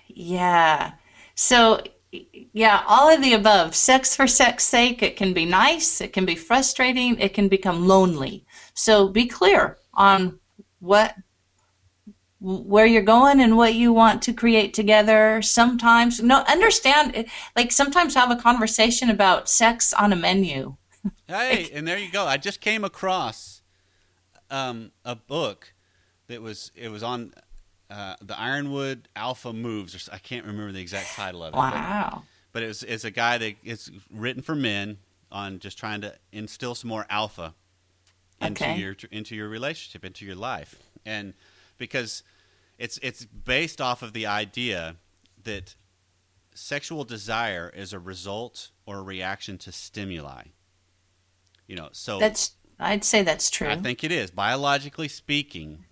yeah. 0.09 0.92
So, 1.35 1.83
yeah, 2.12 2.83
all 2.87 3.09
of 3.09 3.22
the 3.22 3.35
above. 3.35 3.74
Sex 3.74 4.16
for 4.16 4.26
sex 4.26 4.64
sake, 4.64 5.03
it 5.03 5.16
can 5.16 5.33
be 5.33 5.44
nice, 5.44 6.00
it 6.00 6.12
can 6.12 6.24
be 6.24 6.35
frustrating, 6.35 7.18
it 7.18 7.35
can 7.35 7.48
become 7.48 7.87
lonely. 7.87 8.44
So 8.74 9.09
be 9.09 9.26
clear 9.26 9.79
on 9.94 10.38
what 10.81 11.14
where 12.40 12.87
you're 12.87 13.03
going 13.03 13.40
and 13.40 13.57
what 13.57 13.74
you 13.74 13.92
want 13.92 14.22
to 14.22 14.33
create 14.33 14.72
together. 14.72 15.42
Sometimes 15.42 16.22
no 16.22 16.38
understand 16.48 17.26
like 17.55 17.70
sometimes 17.70 18.14
have 18.14 18.31
a 18.31 18.37
conversation 18.37 19.11
about 19.11 19.48
sex 19.48 19.92
on 19.92 20.12
a 20.12 20.16
menu. 20.16 20.76
Hey, 21.26 21.70
and 21.72 21.86
there 21.86 21.98
you 21.98 22.10
go. 22.10 22.26
I 22.26 22.36
just 22.36 22.60
came 22.60 22.84
across 22.84 23.62
um, 24.50 24.90
a 25.04 25.14
book 25.16 25.72
that 26.26 26.42
was 26.42 26.70
it 26.74 26.88
was 26.90 27.02
on 27.02 27.32
uh, 27.90 28.16
the 28.20 28.38
Ironwood 28.38 29.08
Alpha 29.16 29.52
Moves. 29.52 30.08
I 30.12 30.18
can't 30.18 30.44
remember 30.46 30.72
the 30.72 30.80
exact 30.80 31.14
title 31.14 31.42
of 31.42 31.48
it. 31.54 31.56
but- 31.56 31.72
Wow. 31.74 32.22
But, 32.52 32.64
it 32.64 32.66
was 32.66 32.82
it's 32.82 33.04
a 33.04 33.12
guy 33.12 33.38
that 33.38 33.54
it's 33.62 33.90
written 34.12 34.42
for 34.42 34.56
men 34.56 34.98
on 35.30 35.60
just 35.60 35.78
trying 35.78 36.00
to 36.00 36.16
instill 36.32 36.74
some 36.74 36.88
more 36.88 37.06
alpha 37.08 37.54
into 38.40 38.64
Okay. 38.64 38.76
your 38.80 38.96
into 39.12 39.36
your 39.36 39.48
relationship, 39.48 40.04
into 40.04 40.24
your 40.26 40.34
life, 40.34 40.74
and 41.06 41.32
because 41.78 42.24
it's 42.76 42.98
it's 43.02 43.24
based 43.24 43.80
off 43.80 44.02
of 44.02 44.12
the 44.14 44.26
idea 44.26 44.96
that 45.44 45.76
sexual 46.54 47.04
desire 47.04 47.72
is 47.74 47.92
a 47.92 48.00
result 48.00 48.70
or 48.84 48.98
a 48.98 49.02
reaction 49.02 49.56
to 49.58 49.70
stimuli. 49.70 50.42
You 51.70 51.76
know, 51.76 51.88
so 51.92 52.18
That's 52.18 52.56
I'd 52.80 53.04
say 53.04 53.22
that's 53.22 53.48
true. 53.48 53.68
I 53.68 53.76
think 53.76 54.02
it 54.02 54.11
is 54.11 54.33
biologically 54.33 55.06
speaking. 55.06 55.85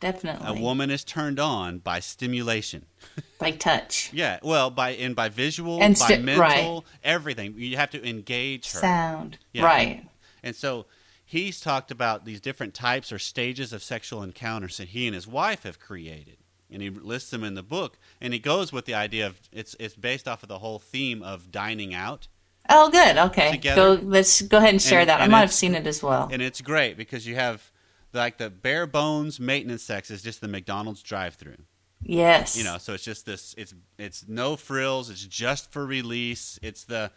Definitely. 0.00 0.48
A 0.48 0.60
woman 0.60 0.90
is 0.90 1.04
turned 1.04 1.38
on 1.38 1.78
by 1.78 2.00
stimulation. 2.00 2.86
by 3.38 3.52
touch. 3.52 4.10
Yeah, 4.12 4.40
well, 4.42 4.68
by 4.68 4.90
and 4.94 5.14
by 5.14 5.28
visual, 5.28 5.80
And 5.80 5.96
by 5.96 6.18
mental, 6.18 6.40
right. 6.40 6.82
everything. 7.04 7.54
You 7.56 7.76
have 7.76 7.90
to 7.90 8.04
engage 8.04 8.72
her. 8.72 8.80
Sound. 8.80 9.38
Yeah. 9.52 9.64
Right. 9.64 10.04
And 10.42 10.56
so 10.56 10.86
he's 11.24 11.60
talked 11.60 11.92
about 11.92 12.24
these 12.24 12.40
different 12.40 12.74
types 12.74 13.12
or 13.12 13.20
stages 13.20 13.72
of 13.72 13.80
sexual 13.80 14.24
encounters 14.24 14.78
that 14.78 14.88
he 14.88 15.06
and 15.06 15.14
his 15.14 15.28
wife 15.28 15.62
have 15.62 15.78
created. 15.78 16.38
And 16.68 16.82
he 16.82 16.90
lists 16.90 17.30
them 17.30 17.44
in 17.44 17.54
the 17.54 17.62
book. 17.62 17.96
And 18.20 18.32
he 18.32 18.40
goes 18.40 18.72
with 18.72 18.86
the 18.86 18.94
idea 18.94 19.28
of 19.28 19.38
it's 19.52 19.76
it's 19.78 19.94
based 19.94 20.26
off 20.26 20.42
of 20.42 20.48
the 20.48 20.58
whole 20.58 20.80
theme 20.80 21.22
of 21.22 21.52
dining 21.52 21.94
out. 21.94 22.26
Oh, 22.74 22.90
good. 22.90 23.16
Okay. 23.18 23.50
Together. 23.52 23.96
Go. 23.98 24.02
Let's 24.02 24.40
go 24.42 24.56
ahead 24.58 24.70
and 24.70 24.80
share 24.82 25.00
And- 25.00 25.10
that. 25.10 25.20
I 25.20 25.26
might 25.28 25.40
have 25.40 25.52
seen 25.52 25.74
it 25.74 25.86
as 25.86 26.02
well. 26.02 26.28
And 26.32 26.40
it's 26.42 26.60
great 26.60 26.96
because 26.96 27.26
you 27.26 27.34
have 27.34 27.70
like 28.14 28.38
the 28.38 28.50
bare 28.50 28.86
bones 28.86 29.38
maintenance 29.38 29.82
sex 29.82 30.10
is 30.10 30.22
just 30.22 30.40
the 30.40 30.48
McDonald's 30.48 31.02
drive 31.02 31.34
through. 31.34 31.56
yes. 32.02 32.56
You 32.56 32.64
know, 32.64 32.78
so 32.78 32.94
it's 32.94 33.04
just 33.04 33.26
this 33.26 33.54
it's 33.58 33.74
it's 33.98 34.24
no 34.26 34.56
frills, 34.56 35.08
it's 35.10 35.24
just 35.24 35.70
for 35.70 35.84
release. 35.86 36.58
It's 36.62 36.84
the 36.84 37.10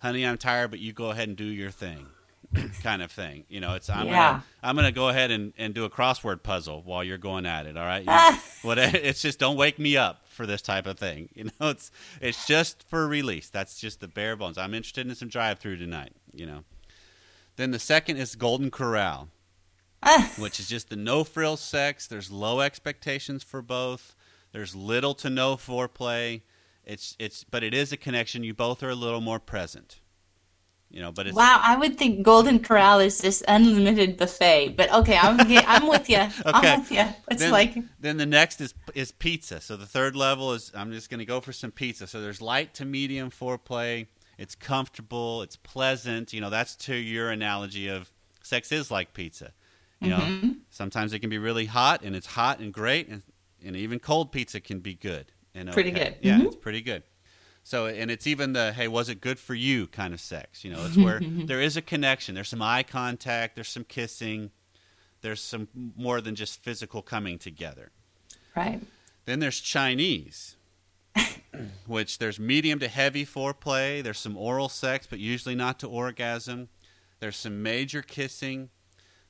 honey, 0.00 0.26
I'm 0.26 0.36
tired, 0.38 0.70
but 0.70 0.80
you 0.80 0.92
go 0.92 1.10
ahead 1.10 1.28
and 1.28 1.36
do 1.36 1.44
your 1.44 1.70
thing. 1.70 2.06
Kind 2.82 3.02
of 3.02 3.10
thing. 3.10 3.44
You 3.48 3.60
know, 3.60 3.74
it's 3.74 3.88
I'm 3.90 4.06
Yeah. 4.06 4.12
gonna 4.12 4.44
I'm 4.62 4.76
gonna 4.76 4.92
go 4.92 5.08
ahead 5.08 5.30
and, 5.30 5.52
and 5.58 5.74
do 5.74 5.84
a 5.84 5.90
crossword 5.90 6.42
puzzle 6.42 6.82
while 6.84 7.02
you're 7.02 7.18
going 7.18 7.46
at 7.46 7.66
it, 7.66 7.76
all 7.76 7.84
right? 7.86 8.04
You- 8.04 8.38
what 8.62 8.78
it's 8.78 9.22
just 9.22 9.38
don't 9.38 9.56
wake 9.56 9.78
me 9.78 9.96
up 9.96 10.28
for 10.28 10.46
this 10.46 10.62
type 10.62 10.86
of 10.86 10.98
thing. 10.98 11.28
You 11.34 11.44
know, 11.44 11.70
it's 11.70 11.90
it's 12.20 12.46
just 12.46 12.82
for 12.88 13.06
release. 13.08 13.48
That's 13.48 13.78
just 13.80 14.00
the 14.00 14.08
bare 14.08 14.36
bones. 14.36 14.58
I'm 14.58 14.74
interested 14.74 15.06
in 15.08 15.14
some 15.14 15.28
drive 15.28 15.58
through 15.58 15.78
tonight, 15.78 16.12
you 16.32 16.46
know. 16.46 16.64
Then 17.56 17.70
the 17.70 17.78
second 17.78 18.16
is 18.18 18.34
Golden 18.34 18.70
Corral 18.70 19.28
which 20.36 20.58
is 20.58 20.68
just 20.68 20.90
the 20.90 20.96
no 20.96 21.22
frill 21.22 21.56
sex. 21.56 22.08
There's 22.08 22.28
low 22.30 22.60
expectations 22.60 23.44
for 23.44 23.62
both. 23.62 24.16
There's 24.50 24.74
little 24.74 25.14
to 25.14 25.30
no 25.30 25.54
foreplay. 25.56 26.42
It's 26.84 27.16
it's 27.20 27.44
but 27.44 27.62
it 27.62 27.72
is 27.72 27.92
a 27.92 27.96
connection. 27.96 28.42
You 28.42 28.52
both 28.52 28.82
are 28.82 28.90
a 28.90 28.94
little 28.96 29.20
more 29.20 29.38
present. 29.38 30.00
You 30.92 31.00
know, 31.00 31.10
but 31.10 31.26
it's 31.26 31.34
wow. 31.34 31.58
I 31.62 31.74
would 31.76 31.96
think 31.96 32.22
Golden 32.22 32.58
Corral 32.60 33.00
is 33.00 33.16
this 33.18 33.42
unlimited 33.48 34.18
buffet, 34.18 34.74
but 34.76 34.92
okay, 34.92 35.16
I'm 35.16 35.40
I'm 35.66 35.88
with 35.88 36.10
you. 36.10 36.18
Okay. 36.46 36.68
I'm 36.68 36.80
with 36.80 36.92
you. 36.92 37.04
It's 37.30 37.40
then, 37.42 37.50
like 37.50 37.74
then 37.98 38.18
the 38.18 38.26
next 38.26 38.60
is 38.60 38.74
is 38.94 39.10
pizza. 39.10 39.60
So 39.62 39.76
the 39.78 39.86
third 39.86 40.14
level 40.14 40.52
is 40.52 40.70
I'm 40.74 40.92
just 40.92 41.08
going 41.08 41.20
to 41.20 41.24
go 41.24 41.40
for 41.40 41.52
some 41.52 41.70
pizza. 41.70 42.06
So 42.06 42.20
there's 42.20 42.42
light 42.42 42.74
to 42.74 42.84
medium 42.84 43.30
foreplay. 43.30 44.06
It's 44.36 44.54
comfortable. 44.54 45.40
It's 45.40 45.56
pleasant. 45.56 46.34
You 46.34 46.42
know, 46.42 46.50
that's 46.50 46.76
to 46.76 46.94
your 46.94 47.30
analogy 47.30 47.88
of 47.88 48.10
sex 48.42 48.70
is 48.70 48.90
like 48.90 49.14
pizza. 49.14 49.52
You 50.00 50.10
know, 50.10 50.18
Mm-hmm. 50.18 50.50
sometimes 50.68 51.12
it 51.14 51.20
can 51.20 51.30
be 51.30 51.38
really 51.38 51.66
hot, 51.66 52.02
and 52.02 52.14
it's 52.16 52.26
hot 52.26 52.58
and 52.58 52.72
great, 52.72 53.08
and, 53.08 53.22
and 53.64 53.76
even 53.76 53.98
cold 54.00 54.30
pizza 54.32 54.60
can 54.60 54.80
be 54.80 54.94
good. 54.94 55.26
And 55.54 55.70
Pretty 55.70 55.92
good. 55.92 56.16
Yeah, 56.20 56.38
Mhm. 56.38 56.46
it's 56.46 56.56
pretty 56.56 56.80
good. 56.82 57.02
So, 57.64 57.86
and 57.86 58.10
it's 58.10 58.26
even 58.26 58.52
the 58.52 58.72
hey, 58.72 58.88
was 58.88 59.08
it 59.08 59.20
good 59.20 59.38
for 59.38 59.54
you 59.54 59.86
kind 59.86 60.12
of 60.12 60.20
sex. 60.20 60.64
You 60.64 60.72
know, 60.72 60.84
it's 60.84 60.96
where 60.96 61.20
there 61.20 61.60
is 61.60 61.76
a 61.76 61.82
connection. 61.82 62.34
There's 62.34 62.48
some 62.48 62.62
eye 62.62 62.82
contact. 62.82 63.54
There's 63.54 63.68
some 63.68 63.84
kissing. 63.84 64.50
There's 65.20 65.40
some 65.40 65.68
more 65.96 66.20
than 66.20 66.34
just 66.34 66.62
physical 66.62 67.02
coming 67.02 67.38
together. 67.38 67.90
right. 68.56 68.80
Then 69.24 69.38
there's 69.38 69.60
Chinese, 69.60 70.56
which 71.86 72.18
there's 72.18 72.40
medium 72.40 72.80
to 72.80 72.88
heavy 72.88 73.24
foreplay. 73.24 74.02
There's 74.02 74.18
some 74.18 74.36
oral 74.36 74.68
sex, 74.68 75.06
but 75.08 75.20
usually 75.20 75.54
not 75.54 75.78
to 75.78 75.86
orgasm. 75.86 76.68
There's 77.20 77.36
some 77.36 77.62
major 77.62 78.02
kissing. 78.02 78.70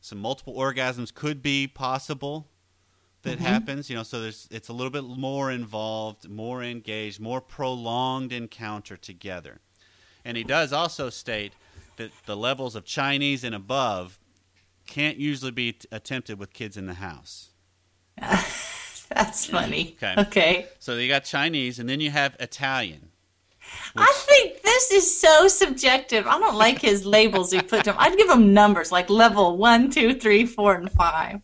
Some 0.00 0.16
multiple 0.18 0.54
orgasms 0.54 1.12
could 1.12 1.42
be 1.42 1.66
possible 1.66 2.48
that 3.22 3.36
mm-hmm. 3.36 3.44
happens. 3.44 3.88
You 3.90 3.96
know, 3.96 4.02
so 4.02 4.20
there's 4.20 4.48
it's 4.50 4.68
a 4.68 4.72
little 4.72 4.90
bit 4.90 5.04
more 5.04 5.50
involved, 5.50 6.28
more 6.28 6.62
engaged, 6.62 7.20
more 7.20 7.40
prolonged 7.40 8.32
encounter 8.32 8.96
together. 8.96 9.60
And 10.24 10.36
he 10.36 10.44
does 10.44 10.72
also 10.72 11.10
state 11.10 11.52
that 11.96 12.10
the 12.26 12.36
levels 12.36 12.76
of 12.76 12.84
Chinese 12.84 13.44
and 13.44 13.54
above 13.54 14.18
can't 14.86 15.16
usually 15.16 15.50
be 15.50 15.72
t- 15.72 15.88
attempted 15.90 16.38
with 16.38 16.52
kids 16.52 16.76
in 16.76 16.86
the 16.86 16.94
house. 16.94 17.50
That's 18.18 19.46
funny. 19.46 19.96
Okay. 20.02 20.14
Okay. 20.22 20.66
So 20.78 20.96
you 20.96 21.08
got 21.08 21.24
Chinese, 21.24 21.78
and 21.78 21.88
then 21.88 22.00
you 22.00 22.10
have 22.10 22.36
Italian. 22.40 23.08
I 23.96 24.12
think 24.26 24.62
this 24.62 24.90
is 24.90 25.20
so 25.20 25.48
subjective. 25.48 26.26
I 26.26 26.38
don't 26.38 26.56
like 26.56 26.80
his 26.80 27.06
labels 27.06 27.52
he 27.52 27.60
put 27.60 27.84
to 27.84 27.90
him. 27.92 27.96
I'd 27.98 28.16
give 28.16 28.28
him 28.28 28.52
numbers 28.52 28.90
like 28.90 29.08
level 29.10 29.56
one, 29.56 29.90
two, 29.90 30.14
three, 30.14 30.46
four, 30.46 30.74
and 30.74 30.90
five. 30.90 31.40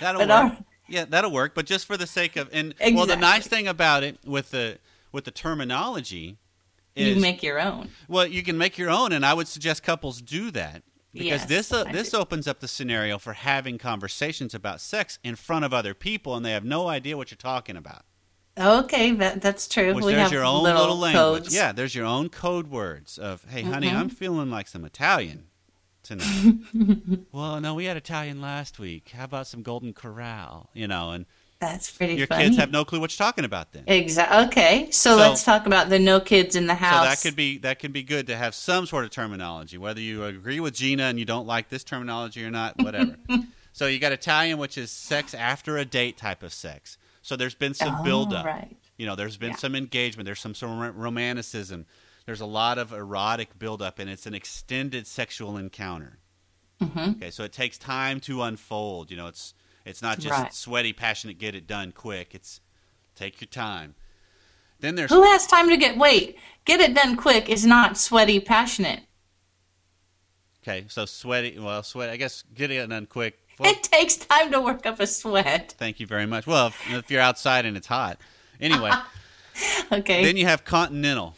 That'll 0.00 0.20
But 0.20 0.28
work. 0.28 0.52
our- 0.52 0.64
Yeah, 0.88 1.04
that'll 1.08 1.30
work. 1.30 1.54
But 1.54 1.66
just 1.66 1.86
for 1.86 1.96
the 1.96 2.06
sake 2.06 2.36
of 2.36 2.48
and 2.52 2.74
well, 2.92 3.06
the 3.06 3.16
nice 3.16 3.46
thing 3.46 3.66
about 3.68 4.02
it 4.02 4.18
with 4.24 4.50
the 4.50 4.78
with 5.12 5.24
the 5.24 5.30
terminology 5.30 6.38
is 6.94 7.16
You 7.16 7.22
make 7.22 7.42
your 7.42 7.60
own. 7.60 7.88
well, 8.08 8.26
you 8.26 8.42
can 8.42 8.58
make 8.58 8.76
your 8.78 8.90
own, 8.90 9.12
and 9.12 9.24
I 9.24 9.32
would 9.34 9.48
suggest 9.48 9.82
couples 9.82 10.20
do 10.20 10.50
that 10.50 10.82
because 11.12 11.40
Yes, 11.42 11.46
this 11.46 11.72
uh, 11.72 11.84
this 11.84 12.12
opens 12.14 12.46
up 12.46 12.60
the 12.60 12.68
scenario 12.68 13.18
for 13.18 13.32
having 13.34 13.78
conversations 13.78 14.54
about 14.54 14.80
sex 14.80 15.18
in 15.24 15.36
front 15.36 15.64
of 15.64 15.72
other 15.72 15.94
people, 15.94 16.34
and 16.36 16.44
they 16.44 16.52
have 16.52 16.64
no 16.64 16.88
idea 16.88 17.16
what 17.16 17.30
you're 17.30 17.36
talking 17.36 17.76
about. 17.76 18.04
Okay, 18.58 19.12
that 19.12 19.40
that's 19.40 19.66
true. 19.68 19.94
Which 19.94 20.04
we 20.04 20.12
there's 20.12 20.24
have 20.24 20.32
your 20.32 20.44
own 20.44 20.62
little, 20.62 20.80
little 20.82 20.98
language. 20.98 21.44
codes. 21.44 21.54
Yeah, 21.54 21.72
there's 21.72 21.94
your 21.94 22.04
own 22.04 22.28
code 22.28 22.66
words 22.68 23.16
of, 23.16 23.44
"Hey, 23.48 23.62
honey, 23.62 23.88
Mhm. 23.88 23.94
I'm 23.94 24.08
feeling 24.10 24.50
like 24.50 24.68
some 24.68 24.84
Italian 24.84 25.44
tonight." 26.02 26.54
well, 27.32 27.60
no, 27.60 27.74
we 27.74 27.84
had 27.84 27.96
Italian 27.96 28.40
last 28.40 28.78
week. 28.78 29.10
How 29.16 29.24
about 29.24 29.46
some 29.46 29.62
Golden 29.62 29.92
Corral? 29.92 30.70
You 30.74 30.88
know, 30.88 31.10
and 31.12 31.26
That's 31.60 31.90
pretty 31.90 32.14
your 32.14 32.26
funny. 32.26 32.44
kids 32.44 32.56
have 32.56 32.70
no 32.70 32.84
clue 32.84 33.00
what 33.00 33.12
you're 33.16 33.24
talking 33.24 33.44
about 33.44 33.72
then. 33.72 33.84
Exactly. 33.86 34.46
Okay, 34.46 34.90
so, 34.90 35.10
So- 35.10 35.16
let's 35.16 35.44
talk 35.44 35.66
about 35.66 35.88
the 35.88 35.98
no 35.98 36.20
kids 36.20 36.56
in 36.56 36.66
the 36.66 36.74
house. 36.74 37.04
So 37.04 37.10
that 37.10 37.20
could 37.22 37.36
be 37.36 37.58
that 37.58 37.78
could 37.78 37.92
be 37.92 38.02
good 38.02 38.26
to 38.28 38.36
have 38.36 38.54
some 38.54 38.86
sort 38.86 39.04
of 39.04 39.10
terminology, 39.10 39.78
whether 39.78 40.00
you 40.00 40.24
agree 40.24 40.60
with 40.60 40.74
Gina 40.74 41.04
and 41.04 41.18
you 41.18 41.24
don't 41.24 41.46
like 41.46 41.68
this 41.68 41.84
terminology 41.84 42.44
or 42.44 42.50
not, 42.50 42.76
whatever. 42.82 43.16
so 43.72 43.86
you 43.86 43.98
got 43.98 44.12
Italian, 44.12 44.58
which 44.58 44.76
is 44.76 44.90
sex 44.90 45.34
after 45.34 45.76
a 45.78 45.84
date 45.84 46.16
type 46.16 46.42
of 46.42 46.52
sex. 46.52 46.98
So 47.22 47.36
there's 47.36 47.54
been 47.54 47.74
some 47.74 47.96
oh, 48.00 48.02
build 48.02 48.34
up. 48.34 48.44
Right. 48.44 48.76
You 48.98 49.06
know, 49.06 49.14
there's 49.14 49.36
been 49.36 49.50
Yeah. 49.50 49.56
some 49.56 49.74
engagement. 49.76 50.26
There's 50.26 50.40
some 52.26 52.36
sort 52.36 52.40
of 52.40 52.40
romanticism. 52.40 52.40
There's 52.40 52.40
a 52.40 52.46
lot 52.46 52.78
of 52.78 52.92
erotic 52.92 53.58
buildup, 53.58 53.98
and 53.98 54.10
it's 54.10 54.26
an 54.26 54.34
extended 54.34 55.06
sexual 55.06 55.56
encounter. 55.56 56.18
hmm 56.80 57.10
Okay, 57.16 57.30
so 57.30 57.44
it 57.44 57.52
takes 57.52 57.78
time 57.78 58.20
to 58.20 58.42
unfold. 58.42 59.10
You 59.10 59.16
know, 59.16 59.26
it's 59.28 59.54
it's 59.84 60.02
not 60.02 60.18
just 60.20 60.38
Right. 60.38 60.54
sweaty, 60.54 60.92
passionate, 60.92 61.38
get 61.38 61.54
it 61.54 61.66
done 61.66 61.92
quick. 61.92 62.34
It's 62.34 62.60
take 63.14 63.40
your 63.40 63.48
time. 63.48 63.94
Then 64.80 64.94
there's 64.96 65.10
Who 65.10 65.22
has 65.22 65.46
time 65.46 65.68
to 65.68 65.76
get 65.76 65.96
wait? 65.96 66.36
Get 66.64 66.80
it 66.80 66.94
done 66.94 67.16
quick 67.16 67.48
is 67.48 67.64
not 67.66 67.96
sweaty, 67.96 68.40
passionate. 68.40 69.00
okay, 70.62 70.84
so 70.88 71.06
sweaty. 71.06 71.58
Well, 71.58 71.82
sweat. 71.82 72.10
I 72.10 72.16
guess 72.16 72.44
get 72.54 72.70
it 72.70 72.88
done 72.88 73.06
quick. 73.06 73.38
Well, 73.58 73.70
It 73.72 73.82
takes 73.82 74.16
time 74.16 74.50
to 74.52 74.60
work 74.60 74.86
up 74.86 74.98
a 75.00 75.06
sweat. 75.06 75.74
thank 75.78 76.00
you 76.00 76.06
very 76.06 76.26
much. 76.26 76.46
Well, 76.46 76.68
if, 76.68 76.90
if 76.92 77.10
you're 77.10 77.20
outside 77.20 77.66
and 77.66 77.76
it's 77.76 77.86
hot, 77.86 78.18
anyway. 78.60 78.90
Okay. 79.92 80.24
Then 80.24 80.38
you 80.38 80.46
have 80.46 80.64
continental, 80.64 81.34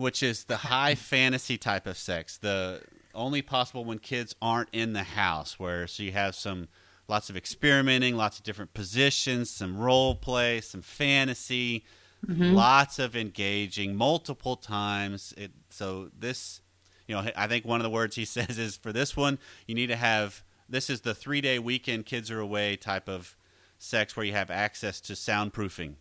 which 0.00 0.22
is 0.22 0.44
the 0.44 0.56
high 0.56 0.94
fantasy 0.94 1.58
type 1.58 1.86
of 1.86 1.96
sex. 1.96 2.38
The 2.38 2.80
only 3.14 3.42
possible 3.42 3.84
when 3.84 3.98
kids 3.98 4.34
aren't 4.40 4.70
in 4.72 4.94
the 4.94 5.02
house, 5.02 5.58
where 5.58 5.86
so 5.86 6.02
you 6.02 6.12
have 6.12 6.34
some 6.34 6.68
lots 7.06 7.28
of 7.28 7.36
experimenting, 7.36 8.16
lots 8.16 8.38
of 8.38 8.44
different 8.44 8.72
positions, 8.72 9.50
some 9.50 9.76
role 9.76 10.14
play, 10.14 10.62
some 10.62 10.80
fantasy, 10.80 11.84
mm-hmm. 12.26 12.54
lots 12.54 12.98
of 12.98 13.14
engaging 13.14 13.94
multiple 13.94 14.56
times. 14.56 15.34
It 15.36 15.50
so 15.68 16.10
this, 16.18 16.62
you 17.06 17.14
know, 17.14 17.30
I 17.36 17.46
think 17.46 17.66
one 17.66 17.80
of 17.80 17.84
the 17.84 17.90
words 17.90 18.16
he 18.16 18.24
says 18.36 18.58
is 18.58 18.76
for 18.76 18.94
this 18.94 19.16
one, 19.16 19.38
you 19.66 19.74
need 19.74 19.88
to 19.88 19.96
have 19.96 20.42
this 20.66 20.88
is 20.88 21.02
the 21.02 21.14
three 21.14 21.42
day 21.42 21.58
weekend 21.58 22.06
kids 22.06 22.30
are 22.30 22.40
away 22.40 22.76
type 22.76 23.06
of 23.06 23.36
sex 23.78 24.16
where 24.16 24.24
you 24.24 24.32
have 24.32 24.50
access 24.50 24.98
to 25.02 25.12
soundproofing. 25.12 25.96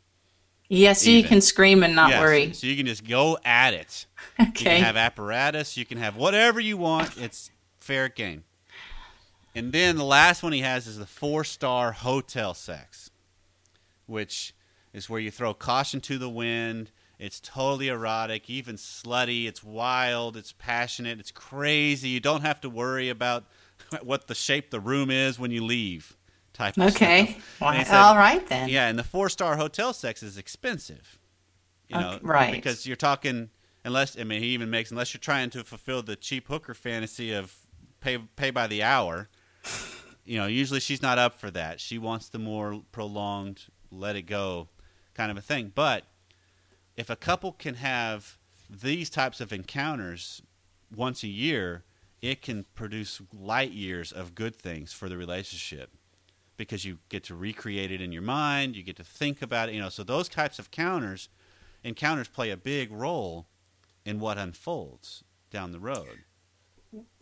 Yes, 0.70 1.04
so 1.04 1.10
you 1.10 1.24
can 1.24 1.42
scream 1.42 1.84
and 1.84 1.96
not 1.96 2.10
Yes, 2.12 2.22
worry. 2.22 2.54
So 2.54 2.68
you 2.68 2.78
can 2.78 2.86
just 2.86 3.06
go 3.08 3.38
at 3.44 3.74
it. 3.74 4.06
Okay. 4.40 4.48
You 4.48 4.54
can 4.54 4.84
have 4.84 4.96
apparatus. 4.96 5.76
You 5.76 5.86
can 5.86 5.98
have 5.98 6.16
whatever 6.16 6.60
you 6.60 6.78
want. 6.78 7.18
It's 7.18 7.52
fair 7.80 8.08
game. 8.08 8.44
And 9.56 9.74
then 9.74 9.98
the 9.98 10.06
last 10.06 10.44
one 10.44 10.54
he 10.54 10.62
has 10.62 10.88
is 10.88 10.98
the 10.98 11.06
four 11.06 11.44
star 11.44 11.92
hotel 11.92 12.54
sex, 12.54 13.10
which 14.06 14.54
is 14.94 15.10
where 15.10 15.20
you 15.20 15.32
throw 15.32 15.54
caution 15.54 16.00
to 16.02 16.18
the 16.18 16.30
wind. 16.30 16.92
It's 17.18 17.42
totally 17.42 17.90
erotic, 17.90 18.50
even 18.50 18.78
slutty. 18.78 19.46
It's 19.46 19.62
wild. 19.64 20.38
It's 20.38 20.54
passionate. 20.54 21.20
It's 21.20 21.32
crazy. 21.32 22.10
You 22.10 22.22
don't 22.22 22.44
have 22.44 22.62
to 22.62 22.70
worry 22.70 23.10
about 23.10 23.44
what 24.04 24.28
the 24.28 24.36
shape 24.36 24.70
the 24.70 24.80
room 24.80 25.10
is 25.10 25.38
when 25.38 25.52
you 25.52 25.66
leave. 25.66 26.16
Type 26.60 26.76
of 26.76 26.94
okay. 26.94 27.28
stuff. 27.28 27.60
Why- 27.60 27.84
said- 27.84 27.96
all 27.96 28.18
right 28.18 28.46
then. 28.48 28.68
yeah, 28.68 28.90
and 28.90 29.00
the 29.00 29.04
four 29.04 29.30
star 29.30 29.56
hotel 29.56 29.94
sex 29.94 30.22
is 30.22 30.38
expensive. 30.38 31.18
You 31.88 31.98
know, 31.98 32.20
right. 32.22 32.52
Because 32.52 32.86
you're 32.86 32.98
talking 32.98 33.50
unless 33.86 34.20
I 34.20 34.26
mean 34.26 34.44
he 34.44 34.50
even 34.50 34.70
makes 34.70 34.92
unless 34.92 35.14
you're 35.14 35.22
trying 35.22 35.52
to 35.52 35.64
fulfill 35.64 36.04
the 36.04 36.18
cheap 36.18 36.50
hooker 36.50 36.74
fantasy 36.74 37.32
of 37.32 37.56
pay 38.02 38.18
pay 38.18 38.52
by 38.52 38.68
the 38.68 38.84
hour. 38.84 39.30
You 40.26 40.38
know, 40.38 40.48
usually 40.48 40.82
she's 40.82 41.02
not 41.02 41.18
up 41.18 41.40
for 41.40 41.50
that. 41.52 41.80
She 41.80 41.98
wants 41.98 42.28
the 42.28 42.40
more 42.40 42.84
prolonged 42.92 43.64
let 43.90 44.18
it 44.18 44.24
go 44.24 44.68
kind 45.14 45.32
of 45.32 45.38
a 45.38 45.42
thing. 45.42 45.72
But 45.74 46.08
if 46.98 47.10
a 47.10 47.16
couple 47.16 47.54
can 47.54 47.76
have 47.76 48.38
these 48.70 49.10
types 49.10 49.40
of 49.40 49.54
encounters 49.54 50.42
once 50.94 51.24
a 51.24 51.28
year, 51.30 51.86
it 52.22 52.42
can 52.42 52.66
produce 52.76 53.22
light 53.34 53.72
years 53.72 54.12
of 54.12 54.36
good 54.36 54.58
things 54.58 54.92
for 54.92 55.08
the 55.08 55.16
relationship 55.16 55.92
because 56.60 56.84
you 56.84 57.00
get 57.08 57.24
to 57.24 57.34
recreate 57.34 57.90
it 57.90 58.02
in 58.02 58.12
your 58.12 58.22
mind, 58.22 58.76
you 58.76 58.84
get 58.84 58.98
to 58.98 59.04
think 59.04 59.42
about 59.42 59.70
it, 59.70 59.76
you 59.76 59.82
know. 59.82 59.88
So 59.88 60.04
those 60.04 60.28
types 60.28 60.60
of 60.60 60.72
counters 60.72 61.30
encounters 61.86 62.28
play 62.28 62.52
a 62.52 62.58
big 62.58 62.92
role 62.92 63.48
in 64.06 64.20
what 64.20 64.38
unfolds 64.38 65.24
down 65.50 65.72
the 65.72 65.80
road. 65.80 66.20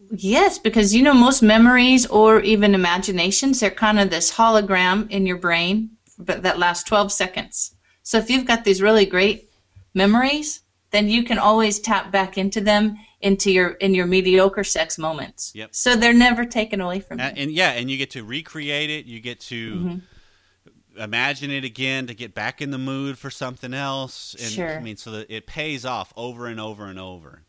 Yes, 0.10 0.58
because 0.58 0.96
you 0.96 1.04
know 1.04 1.14
most 1.14 1.44
memories 1.44 2.08
or 2.08 2.40
even 2.42 2.74
imaginations, 2.74 3.60
they're 3.60 3.70
kind 3.70 4.00
of 4.00 4.10
this 4.10 4.34
hologram 4.34 5.08
in 5.12 5.28
your 5.28 5.38
brain, 5.38 5.92
but 6.18 6.42
that 6.42 6.58
lasts 6.58 6.84
12 6.86 7.12
seconds. 7.12 7.76
So 8.02 8.18
if 8.18 8.32
you've 8.32 8.48
got 8.48 8.64
these 8.64 8.82
really 8.82 9.06
great 9.06 9.52
memories, 9.94 10.62
then 10.90 11.10
you 11.10 11.24
can 11.24 11.38
always 11.38 11.80
tap 11.80 12.12
back 12.12 12.40
into 12.40 12.60
them 12.60 12.98
into 13.22 13.52
your 13.52 13.70
in 13.72 13.94
your 13.96 14.06
mediocre 14.06 14.64
sex 14.64 14.98
moments. 14.98 15.52
Yep. 15.56 15.74
So 15.74 15.96
they're 15.96 16.14
never 16.14 16.46
taken 16.46 16.82
away 16.82 17.00
from 17.00 17.20
you. 17.20 17.26
And, 17.26 17.38
and 17.38 17.52
yeah, 17.52 17.72
and 17.72 17.90
you 17.90 17.98
get 17.98 18.12
to 18.12 18.24
recreate 18.24 18.90
it, 18.90 19.06
you 19.06 19.20
get 19.20 19.40
to 19.42 19.76
Mm-hmm. 19.76 21.02
imagine 21.02 21.52
it 21.52 21.64
again 21.64 22.08
to 22.08 22.14
get 22.14 22.34
back 22.34 22.62
in 22.62 22.72
the 22.72 22.78
mood 22.78 23.18
for 23.18 23.30
something 23.30 23.74
else. 23.74 24.36
And 24.40 24.52
Sure. 24.52 24.78
I 24.78 24.80
mean 24.82 24.98
so 24.98 25.12
that 25.12 25.32
it 25.32 25.48
pays 25.48 25.86
off 25.86 26.14
over 26.16 26.48
and 26.48 26.60
over 26.60 26.86
and 26.86 27.00
over. 27.00 27.44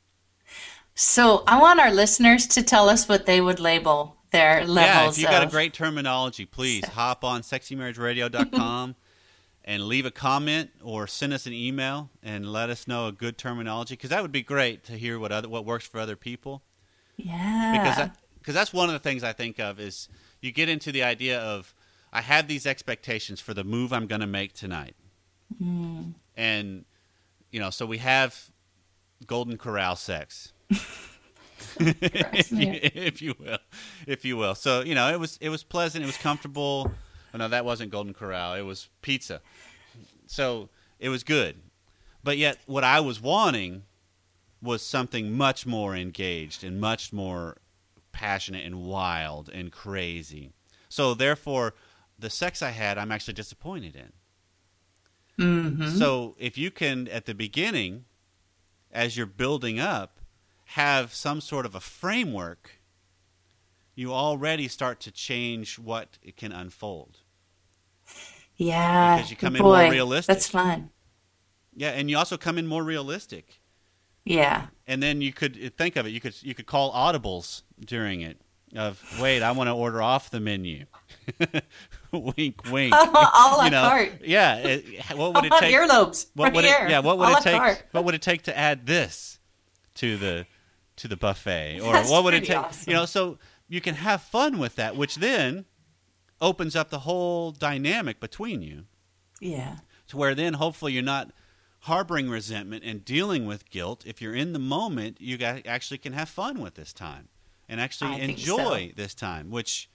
So 0.95 1.45
I 1.47 1.61
want 1.61 1.79
our 1.81 1.93
listeners 1.93 2.47
to 2.49 2.63
tell 2.63 2.89
us 2.89 3.09
what 3.09 3.27
they 3.27 3.41
would 3.41 3.61
label 3.61 4.17
their 4.31 4.67
levels 4.67 4.75
yeah, 4.77 5.09
if 5.09 5.19
you've 5.19 5.31
got 5.31 5.47
a 5.47 5.51
great 5.51 5.73
terminology, 5.73 6.45
please 6.45 6.85
hop 6.87 7.25
on 7.25 7.43
sexymarriageradio.com 7.43 8.95
and 9.69 9.87
leave 9.87 10.07
a 10.07 10.11
comment 10.11 10.71
or 10.83 11.07
send 11.07 11.31
us 11.35 11.47
an 11.47 11.53
email 11.53 12.09
and 12.23 12.51
let 12.51 12.71
us 12.71 12.89
know 12.89 13.07
a 13.07 13.13
good 13.13 13.37
terminology 13.37 13.93
because 13.93 14.09
that 14.09 14.23
would 14.23 14.33
be 14.33 14.41
great 14.41 14.83
to 14.83 14.93
hear 14.93 15.19
what 15.19 15.31
other 15.31 15.47
what 15.47 15.67
works 15.67 15.87
for 15.87 16.01
other 16.01 16.17
people. 16.17 16.63
Yeah. 17.19 17.73
because 17.79 18.11
cause 18.43 18.55
that's 18.55 18.73
one 18.73 18.89
of 18.89 18.95
the 18.95 18.99
things 18.99 19.23
I 19.23 19.35
think 19.35 19.61
of 19.61 19.79
is 19.79 20.09
you 20.41 20.53
get 20.53 20.71
into 20.71 20.91
the 20.91 21.03
idea 21.03 21.39
of 21.39 21.75
I 22.15 22.23
have 22.23 22.49
these 22.49 22.65
expectations 22.65 23.41
for 23.41 23.53
the 23.53 23.63
move 23.63 23.93
I'm 23.93 24.07
going 24.07 24.23
to 24.23 24.27
make 24.27 24.55
tonight, 24.55 24.97
hmm. 25.59 26.13
and 26.35 26.87
you 27.51 27.61
know, 27.61 27.69
so 27.69 27.85
we 27.85 27.99
have 27.99 28.51
Golden 29.27 29.59
Corral 29.59 29.97
sex, 29.97 30.55
if, 31.81 32.51
you, 32.51 32.81
if 32.95 33.21
you 33.21 33.35
will, 33.39 33.59
if 34.07 34.25
you 34.25 34.39
will. 34.39 34.55
So 34.55 34.81
you 34.81 34.95
know, 34.95 35.13
it 35.13 35.21
was 35.21 35.37
it 35.43 35.51
was 35.51 35.63
pleasant, 35.63 36.03
it 36.03 36.07
was 36.07 36.17
comfortable. 36.17 36.91
Oh, 37.35 37.38
no, 37.38 37.49
that 37.49 37.64
wasn't 37.64 37.91
Golden 37.91 38.14
Corral. 38.14 38.55
It 38.55 38.62
was 38.62 38.88
pizza. 39.03 39.41
So 40.27 40.69
it 40.99 41.09
was 41.09 41.23
good, 41.25 41.57
but 42.23 42.37
yet 42.38 42.59
what 42.67 42.85
I 42.85 43.01
was 43.01 43.21
wanting 43.21 43.85
was 44.61 44.83
something 44.83 45.37
much 45.37 45.64
more 45.67 45.95
engaged 45.97 46.64
and 46.64 46.81
much 46.81 47.12
more 47.12 47.59
passionate 48.12 48.67
and 48.67 48.83
wild 48.83 49.49
and 49.49 49.71
crazy. 49.71 50.51
So 50.88 51.14
therefore, 51.14 51.75
the 52.19 52.31
sex 52.31 52.62
I 52.62 52.71
had, 52.71 52.99
I'm 52.99 53.12
actually 53.12 53.35
disappointed 53.35 53.95
in. 53.95 54.12
Mhm. 55.38 55.97
So 55.97 56.35
if 56.38 56.59
you 56.59 56.71
can, 56.71 57.07
at 57.09 57.27
the 57.27 57.35
beginning, 57.35 58.07
as 58.91 59.17
you're 59.17 59.27
building 59.27 59.79
up, 59.79 60.19
have 60.73 61.14
some 61.14 61.41
sort 61.41 61.64
of 61.64 61.75
a 61.75 61.81
framework, 61.81 62.78
you 63.99 64.13
already 64.15 64.69
start 64.69 65.01
to 65.01 65.11
change 65.11 65.77
what 65.77 66.19
it 66.23 66.37
can 66.37 66.53
unfold. 66.53 67.19
Yeah. 68.57 69.17
because 69.17 69.29
you 69.31 69.37
come 69.37 69.57
in 69.57 69.63
more 69.63 69.91
realistic. 69.91 70.33
That's 70.33 70.49
fun. 70.49 70.91
Yeah, 71.75 71.91
and 71.91 72.09
you 72.09 72.17
also 72.17 72.37
come 72.37 72.59
in 72.59 72.67
more 72.69 72.85
realistic. 72.85 73.61
Yeah. 74.25 74.67
And 74.87 75.03
then 75.03 75.21
you 75.21 75.33
could 75.33 75.59
uh, 75.63 75.71
think 75.77 75.97
of 75.97 76.07
it. 76.07 76.11
You 76.11 76.21
could 76.21 76.41
you 76.43 76.55
could 76.55 76.67
call 76.67 76.93
audibles 76.93 77.63
during 77.85 78.21
it. 78.21 78.41
of 78.77 79.03
wait, 79.21 79.43
I 79.43 79.51
want 79.51 79.67
to 79.67 79.75
order 79.75 80.01
off 80.01 80.31
the 80.31 80.39
menu. 80.39 80.87
wink, 82.13 82.63
wink. 82.71 82.95
a 82.97 82.97
la 82.97 83.65
you 83.65 83.71
know, 83.71 83.83
carte. 83.83 84.13
yeah. 84.25 84.57
It, 84.59 85.17
what 85.17 85.35
would 85.35 85.45
it 85.45 85.53
take? 85.59 85.75
earlobes? 85.75 86.27
What 86.35 86.45
right 86.45 86.55
would 86.55 86.65
here. 86.65 86.85
it? 86.87 86.91
Yeah. 86.91 87.01
What 87.01 87.19
would 87.19 87.29
a 87.31 87.33
la 87.33 87.39
it 87.39 87.43
take? 87.43 87.57
carte. 87.57 87.83
What 87.91 88.05
would 88.05 88.15
it 88.15 88.23
take 88.23 88.43
to 88.43 88.57
add 88.57 88.87
this 88.87 89.41
to 89.95 90.17
the 90.17 90.47
to 90.97 91.09
the 91.09 91.17
buffet, 91.17 91.81
or 91.81 91.93
That's 91.93 92.11
what 92.11 92.23
would 92.25 92.35
it 92.35 92.45
take? 92.45 92.59
awesome. 92.59 92.91
You 92.91 92.97
know, 92.97 93.07
so 93.07 93.39
you 93.69 93.81
can 93.81 93.97
have 93.97 94.23
fun 94.23 94.59
with 94.59 94.77
that, 94.77 94.97
which 94.97 95.17
then 95.17 95.67
opens 96.41 96.75
up 96.77 96.91
the 96.91 97.01
whole 97.01 97.51
dynamic 97.51 98.21
between 98.21 98.63
you 98.63 98.87
Yeah. 99.41 99.79
to 100.09 100.17
where 100.17 100.35
then 100.35 100.55
hopefully 100.55 100.93
you're 100.93 101.03
not 101.03 101.33
harboring 101.81 102.29
resentment 102.31 102.85
and 102.85 103.05
dealing 103.05 103.45
with 103.47 103.69
guilt. 103.71 104.05
If 104.07 104.21
you're 104.23 104.35
in 104.35 104.53
the 104.53 104.59
moment, 104.59 105.21
you 105.21 105.37
actually 105.39 105.99
can 105.99 106.13
have 106.13 106.29
fun 106.29 106.61
with 106.61 106.75
this 106.75 106.93
time 106.93 107.29
and 107.69 107.81
actually 107.81 108.13
I 108.15 108.19
enjoy 108.21 108.93
this 108.97 109.15
time. 109.15 109.51
Which, 109.51 109.91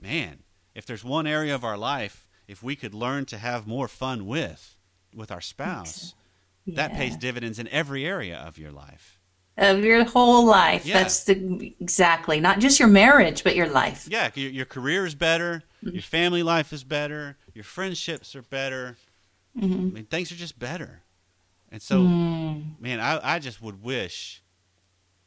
man, 0.00 0.42
if 0.74 0.86
there's 0.86 1.04
one 1.04 1.26
area 1.26 1.54
of 1.54 1.64
our 1.64 1.76
life, 1.76 2.26
if 2.46 2.62
we 2.62 2.76
could 2.76 2.94
learn 2.94 3.26
to 3.26 3.38
have 3.38 3.66
more 3.66 3.88
fun 3.88 4.26
with 4.26 4.76
with 5.14 5.30
our 5.32 5.40
spouse, 5.40 6.14
that 6.66 6.90
Yeah. 6.92 6.96
pays 6.96 7.16
dividends 7.16 7.58
in 7.58 7.66
every 7.68 8.04
area 8.06 8.36
of 8.38 8.58
your 8.58 8.70
life. 8.70 9.17
Of 9.58 9.84
your 9.84 10.04
whole 10.04 10.46
life. 10.46 10.86
Yeah. 10.86 11.02
That's 11.02 11.24
the 11.24 11.74
exactly 11.80 12.40
not 12.40 12.60
just 12.60 12.78
your 12.78 12.88
marriage, 12.88 13.44
but 13.44 13.54
your 13.56 13.68
life. 13.68 14.06
Yeah, 14.10 14.30
your, 14.34 14.50
your 14.50 14.66
career 14.66 15.04
is 15.06 15.14
better, 15.14 15.62
Mm-hmm. 15.84 15.94
your 15.94 16.02
family 16.02 16.42
life 16.42 16.72
is 16.72 16.82
better, 16.82 17.36
your 17.54 17.62
friendships 17.62 18.34
are 18.34 18.42
better. 18.42 18.96
Mm-hmm. 19.56 19.74
I 19.74 19.90
mean, 19.92 20.04
things 20.06 20.32
are 20.32 20.36
just 20.36 20.58
better. 20.58 21.02
And 21.70 21.80
so, 21.80 22.00
Mm. 22.00 22.80
man, 22.80 22.98
I, 22.98 23.34
I 23.34 23.38
just 23.38 23.62
would 23.62 23.80
wish 23.82 24.42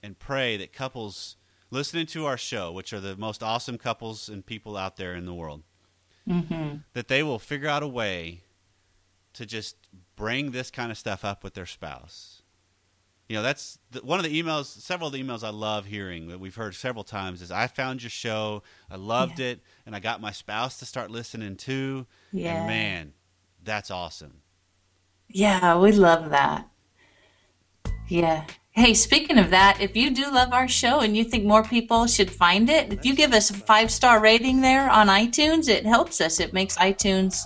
and 0.03 0.19
pray 0.19 0.57
that 0.57 0.73
couples 0.73 1.37
listening 1.69 2.05
to 2.07 2.25
our 2.25 2.37
show, 2.37 2.69
which 2.71 2.91
are 2.91 2.99
the 2.99 3.15
most 3.15 3.41
awesome 3.41 3.77
couples 3.77 4.27
and 4.27 4.45
people 4.45 4.75
out 4.75 4.97
there 4.97 5.13
in 5.15 5.25
the 5.25 5.33
world, 5.33 5.63
Mm-hmm. 6.27 6.77
that 6.93 7.07
they 7.07 7.23
will 7.23 7.39
figure 7.39 7.69
out 7.69 7.81
a 7.83 7.87
way 7.87 8.41
to 9.33 9.45
just 9.45 9.75
bring 10.17 10.51
this 10.51 10.69
kind 10.69 10.91
of 10.91 10.97
stuff 10.97 11.23
up 11.23 11.43
with 11.45 11.53
their 11.53 11.65
spouse. 11.65 12.40
You 13.31 13.37
know, 13.37 13.43
that's 13.43 13.79
the, 13.91 13.99
one 14.01 14.19
of 14.19 14.25
the 14.25 14.43
emails, 14.43 14.65
several 14.65 15.07
of 15.07 15.13
the 15.13 15.23
emails 15.23 15.41
I 15.41 15.51
love 15.51 15.85
hearing 15.85 16.27
that 16.27 16.41
we've 16.41 16.53
heard 16.53 16.75
several 16.75 17.05
times 17.05 17.41
is 17.41 17.49
I 17.49 17.67
found 17.67 18.03
your 18.03 18.09
show, 18.09 18.61
I 18.89 18.97
loved 18.97 19.39
Yeah. 19.39 19.51
it, 19.51 19.61
and 19.85 19.95
I 19.95 20.01
got 20.01 20.19
my 20.19 20.31
spouse 20.33 20.79
to 20.79 20.85
start 20.85 21.09
listening 21.09 21.55
too. 21.55 22.07
Yeah. 22.33 22.57
And 22.57 22.67
man, 22.67 23.13
that's 23.63 23.89
awesome. 23.89 24.41
Yeah, 25.29 25.77
we 25.79 25.93
love 25.93 26.31
that. 26.31 26.67
Yeah. 28.09 28.43
Hey, 28.71 28.93
speaking 28.93 29.37
of 29.37 29.51
that, 29.51 29.79
if 29.79 29.95
you 29.95 30.11
do 30.11 30.29
love 30.29 30.51
our 30.51 30.67
show 30.67 30.99
and 30.99 31.15
you 31.15 31.23
think 31.23 31.45
more 31.45 31.63
people 31.63 32.07
should 32.07 32.29
find 32.29 32.69
it, 32.69 32.91
if 32.91 33.05
you 33.05 33.15
give 33.15 33.31
us 33.31 33.49
a 33.49 33.53
five 33.53 33.91
star 33.91 34.19
rating 34.19 34.59
there 34.59 34.89
on 34.89 35.07
iTunes, 35.07 35.69
it 35.69 35.85
helps 35.85 36.19
us. 36.19 36.41
It 36.41 36.51
makes 36.51 36.75
iTunes 36.77 37.39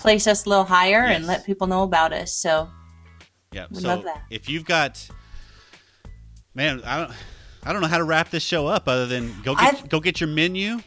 place 0.00 0.26
us 0.26 0.44
a 0.44 0.50
little 0.50 0.64
higher 0.64 1.02
and 1.02 1.26
let 1.26 1.46
people 1.46 1.66
know 1.66 1.82
about 1.84 2.12
us. 2.12 2.30
So, 2.36 2.68
Yeah. 3.52 3.68
We 3.70 3.80
so 3.80 3.88
love 3.88 4.04
that. 4.04 4.24
if 4.28 4.46
you've 4.46 4.66
got, 4.66 5.08
man, 6.54 6.82
I 6.84 6.98
don't, 6.98 7.12
I 7.64 7.72
don't 7.72 7.82
know 7.82 7.88
how 7.88 7.98
to 7.98 8.04
wrap 8.04 8.30
this 8.30 8.42
show 8.42 8.66
up 8.66 8.88
other 8.88 9.06
than 9.06 9.34
go 9.42 9.54
get 9.54 9.74
I've- 9.74 9.88
go 9.88 10.00
get 10.00 10.20
your 10.20 10.28
menu. 10.28 10.80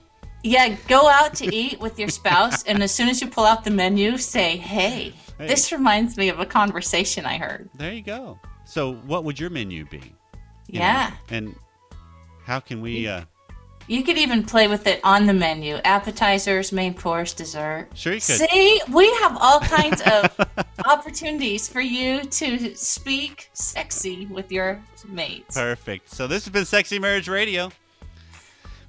yeah, 0.43 0.75
go 0.87 1.07
out 1.07 1.33
to 1.35 1.53
eat 1.55 1.79
with 1.79 1.97
your 1.99 2.09
spouse, 2.09 2.63
and 2.63 2.81
as 2.83 2.93
soon 2.93 3.09
as 3.09 3.21
you 3.21 3.27
pull 3.27 3.45
out 3.45 3.63
the 3.63 3.71
menu, 3.71 4.17
say, 4.17 4.57
hey, 4.57 5.13
Hey. 5.37 5.47
this 5.47 5.71
reminds 5.71 6.17
me 6.17 6.29
of 6.29 6.39
a 6.39 6.45
conversation 6.45 7.25
I 7.25 7.37
heard. 7.37 7.69
There 7.75 7.93
you 7.93 8.01
go. 8.03 8.39
So 8.65 8.93
what 9.07 9.23
would 9.23 9.39
your 9.39 9.49
menu 9.49 9.85
be? 9.85 9.97
You 10.67 10.79
know? 10.79 10.85
Yeah. 10.85 11.11
And 11.29 11.55
how 12.45 12.59
can 12.59 12.81
we? 12.81 13.07
Uh, 13.07 13.23
You 13.87 14.03
could 14.03 14.17
even 14.17 14.43
play 14.43 14.67
with 14.67 14.87
it 14.87 15.01
on 15.03 15.25
the 15.25 15.33
menu 15.33 15.75
appetizers, 15.83 16.71
main 16.71 16.93
course, 16.93 17.33
dessert. 17.33 17.89
Sure 17.95 18.13
you 18.13 18.21
could. 18.21 18.49
See, 18.49 18.81
we 18.91 19.11
have 19.15 19.37
all 19.39 19.59
kinds 19.59 20.01
of 20.01 20.65
opportunities 20.85 21.67
for 21.67 21.81
you 21.81 22.21
to 22.23 22.75
speak 22.75 23.49
sexy 23.53 24.25
with 24.27 24.51
your 24.51 24.81
mates. 25.09 25.55
Perfect. 25.55 26.09
So 26.09 26.27
this 26.27 26.45
has 26.45 26.53
been 26.53 26.65
Sexy 26.65 26.97
Marriage 26.97 27.27
Radio. 27.27 27.71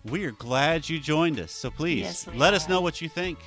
We 0.04 0.24
are 0.26 0.32
glad 0.32 0.88
you 0.88 1.00
joined 1.00 1.40
us. 1.40 1.50
So 1.50 1.70
please 1.70 2.02
Yes, 2.02 2.28
let 2.34 2.54
us 2.54 2.68
know 2.68 2.80
what 2.80 3.00
you 3.00 3.08
think. 3.08 3.38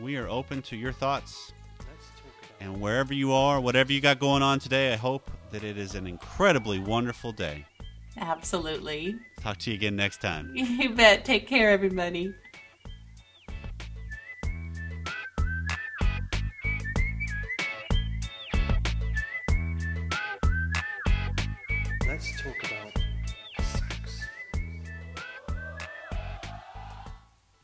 We 0.00 0.16
are 0.16 0.28
open 0.28 0.62
to 0.62 0.76
your 0.76 0.92
thoughts. 0.92 1.52
Let's 1.78 2.06
talk 2.08 2.24
about 2.38 2.60
And 2.60 2.80
wherever 2.80 3.12
you 3.12 3.32
are, 3.32 3.60
whatever 3.60 3.92
you 3.92 4.00
got 4.00 4.18
going 4.18 4.42
on 4.42 4.58
today, 4.58 4.92
I 4.92 4.96
hope 4.96 5.30
that 5.50 5.62
it 5.62 5.76
is 5.76 5.94
an 5.94 6.06
incredibly 6.06 6.78
wonderful 6.78 7.32
day. 7.32 7.66
Absolutely. 8.20 9.16
Talk 9.40 9.58
to 9.58 9.70
you 9.70 9.76
again 9.76 9.96
next 9.96 10.20
time. 10.20 10.52
You 10.54 10.90
bet. 10.94 11.24
Take 11.24 11.46
care, 11.46 11.70
everybody. 11.70 12.34
Let's 22.06 22.42
talk 22.42 22.56
about 22.64 22.77